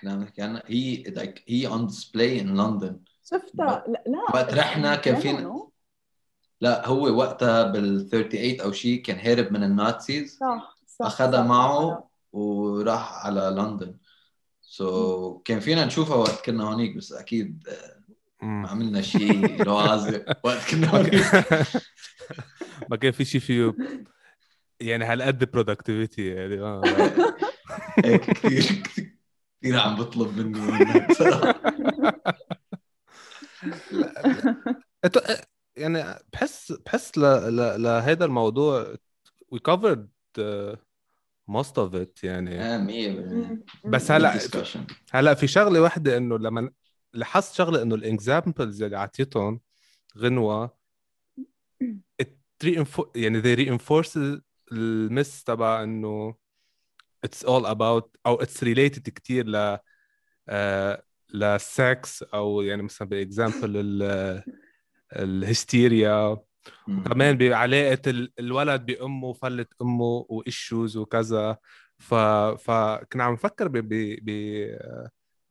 كنا 0.00 0.16
بنحكي 0.16 0.42
عنها 0.42 0.62
هي 0.66 1.04
like 1.04 1.40
هي 1.48 1.68
on 1.68 1.88
display 1.90 2.40
in 2.42 2.48
London 2.58 2.92
شفتها 3.30 3.84
لا 3.88 4.18
وقت 4.34 4.54
رحنا 4.54 4.96
كان 4.96 5.16
في-? 5.16 5.46
لا 6.60 6.86
هو 6.88 7.16
وقتها 7.18 7.62
بال 7.62 8.08
38 8.10 8.60
أو 8.60 8.72
شيء 8.72 9.02
كان 9.02 9.18
هارب 9.18 9.52
من 9.52 9.62
ال 9.64 9.76
Nazis 9.76 10.36
صح 10.40 10.76
صح 10.86 11.06
أخذها. 11.06 11.42
معه 11.42 12.08
وراح 12.32 13.26
على 13.26 13.40
لندن 13.58 13.94
so 14.74 15.38
so, 15.38 15.42
كان 15.42 15.60
فينا 15.60 15.84
نشوفها 15.84 16.16
وقت 16.16 16.44
كنا 16.46 16.64
هونيك 16.64 16.96
بس 16.96 17.12
أكيد 17.12 17.68
ما. 18.42 18.68
عملنا 18.68 19.02
شيء 19.02 19.62
رازق 19.66 20.24
وقت 20.46 20.70
كنا 20.70 20.90
هونيك 20.90 21.24
ما 22.90 22.96
كان 22.96 23.12
في 23.12 23.24
شيء 23.24 23.40
فيه 23.40 23.74
يعني 24.80 25.04
هالقد 25.04 25.44
productivity 25.44 26.18
يعني 26.18 26.60
آه 26.60 26.82
هيك 28.04 28.20
كثير 28.20 28.82
كثير 29.62 29.78
عم 29.78 29.96
بطلب 29.96 30.36
مني 30.38 31.06
أت- 35.06 35.44
يعني 35.76 36.04
بحس 36.32 36.72
بحس. 36.72 37.18
لهذا 37.18 38.24
الموضوع 38.24 38.94
we 39.54 39.58
covered 39.70 40.06
uh, 40.38 40.76
most 41.50 41.76
of 41.76 41.94
it 41.94 42.24
يعني. 42.24 42.60
آه 42.60 42.78
100% 42.78 43.64
بس 43.84 44.10
هلا 44.10 44.38
discussion. 44.38 44.80
هلا 45.12 45.34
في 45.34 45.46
شغلة 45.46 45.80
واحدة 45.80 46.16
إنه 46.16 46.38
لما 46.38 46.70
لاحظت 47.12 47.54
شغلة 47.54 47.82
إنه 47.82 47.94
ال 47.94 48.04
examples 48.04 48.82
اللي 48.82 48.96
اعطيتهم 48.96 49.60
غنوة 50.18 50.76
يعني 53.14 53.42
they 53.42 53.58
reinforce 53.58 54.18
ال 54.72 54.86
myth 54.86 55.44
تبع 55.44 55.82
إنه 55.82 56.34
it's 57.26 57.46
all 57.46 57.64
about 57.66 58.08
أو 58.26 58.42
it's 58.42 58.60
related 58.64 59.10
كتير 59.10 59.46
ل 59.46 59.78
آه 60.48 61.02
للسكس 61.34 62.22
أو 62.22 62.62
يعني 62.62 62.82
مثلا 62.82 63.08
ب 63.08 63.17
example 63.17 63.76
ال 63.76 64.42
الهستيريا. 65.12 66.36
مم. 66.88 67.02
كمان 67.02 67.38
بعلاقه 67.38 68.10
ال- 68.10 68.32
الولد 68.38 68.86
بأمه 68.86 69.32
فلت 69.32 69.68
أمه 69.82 70.26
و 70.28 70.38
issues 70.38 70.96
وكذا. 70.96 71.56
ف 71.98 72.14
فكنا 72.64 73.24
عم 73.24 73.32
نفكر 73.32 73.68
ب 73.68 73.76
ب 73.76 74.18
ب 74.22 74.30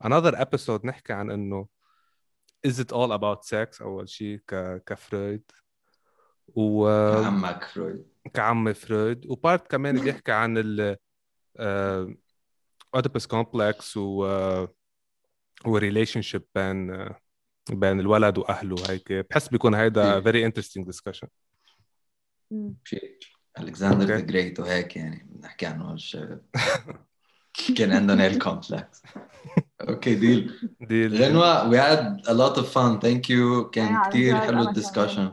another 0.03 0.35
episode 0.35 0.85
نحكي 0.85 1.13
عن 1.13 1.31
إنه 1.31 1.67
is 2.67 2.71
it 2.71 2.91
all 2.91 3.11
about 3.11 3.43
sex 3.45 3.81
أول 3.81 4.09
شيء 4.09 4.37
ك 4.47 4.83
كفرويد؟ 4.85 5.51
و 6.55 6.87
عمك 7.25 7.63
فرويد 7.63 8.05
كعم 8.33 8.73
فرويد. 8.73 9.25
وبارت 9.25 9.67
كمان 9.67 10.01
بيحكي 10.01 10.31
عن 10.31 10.57
ال 10.57 10.97
Oedipus 12.97 13.25
complex 13.33 13.97
و 13.97 14.27
و 15.65 16.21
relationship 16.21 16.43
بين 16.55 17.09
بين 17.71 17.99
الولد 17.99 18.37
وأهله. 18.37 18.75
هيك 18.89 19.13
بحس 19.29 19.47
بيكون 19.47 19.75
هيدا 19.75 20.21
very 20.21 20.51
interesting 20.51 20.83
discussion. 20.85 21.27
مم. 22.51 22.75
شيء 22.83 23.17
Alexander 23.59 24.05
the. 24.05 24.19
Great 24.19 24.59
وهيك 24.59 24.95
يعني 24.95 25.27
بنحكي 25.31 25.65
عنه 25.65 25.95
كان 27.77 27.91
عندهم 27.91 28.19
هال 28.19 28.38
complex 28.38 29.01
okay 29.81 30.15
ديل 30.15 30.51
دي 30.81 31.05
ال- 31.05 31.15
غنوة 31.23 31.69
we 31.71 31.75
had 31.75 32.25
a 32.25 32.33
lot 32.33 32.57
of 32.57 32.65
fun. 32.65 32.99
Thank 32.99 33.29
you. 33.29 33.31
إيه، 33.31 33.69
كان 33.71 34.01
كثير 34.09 34.37
حلو. 34.37 34.61
ال 34.69 34.75
discussion 34.75 35.31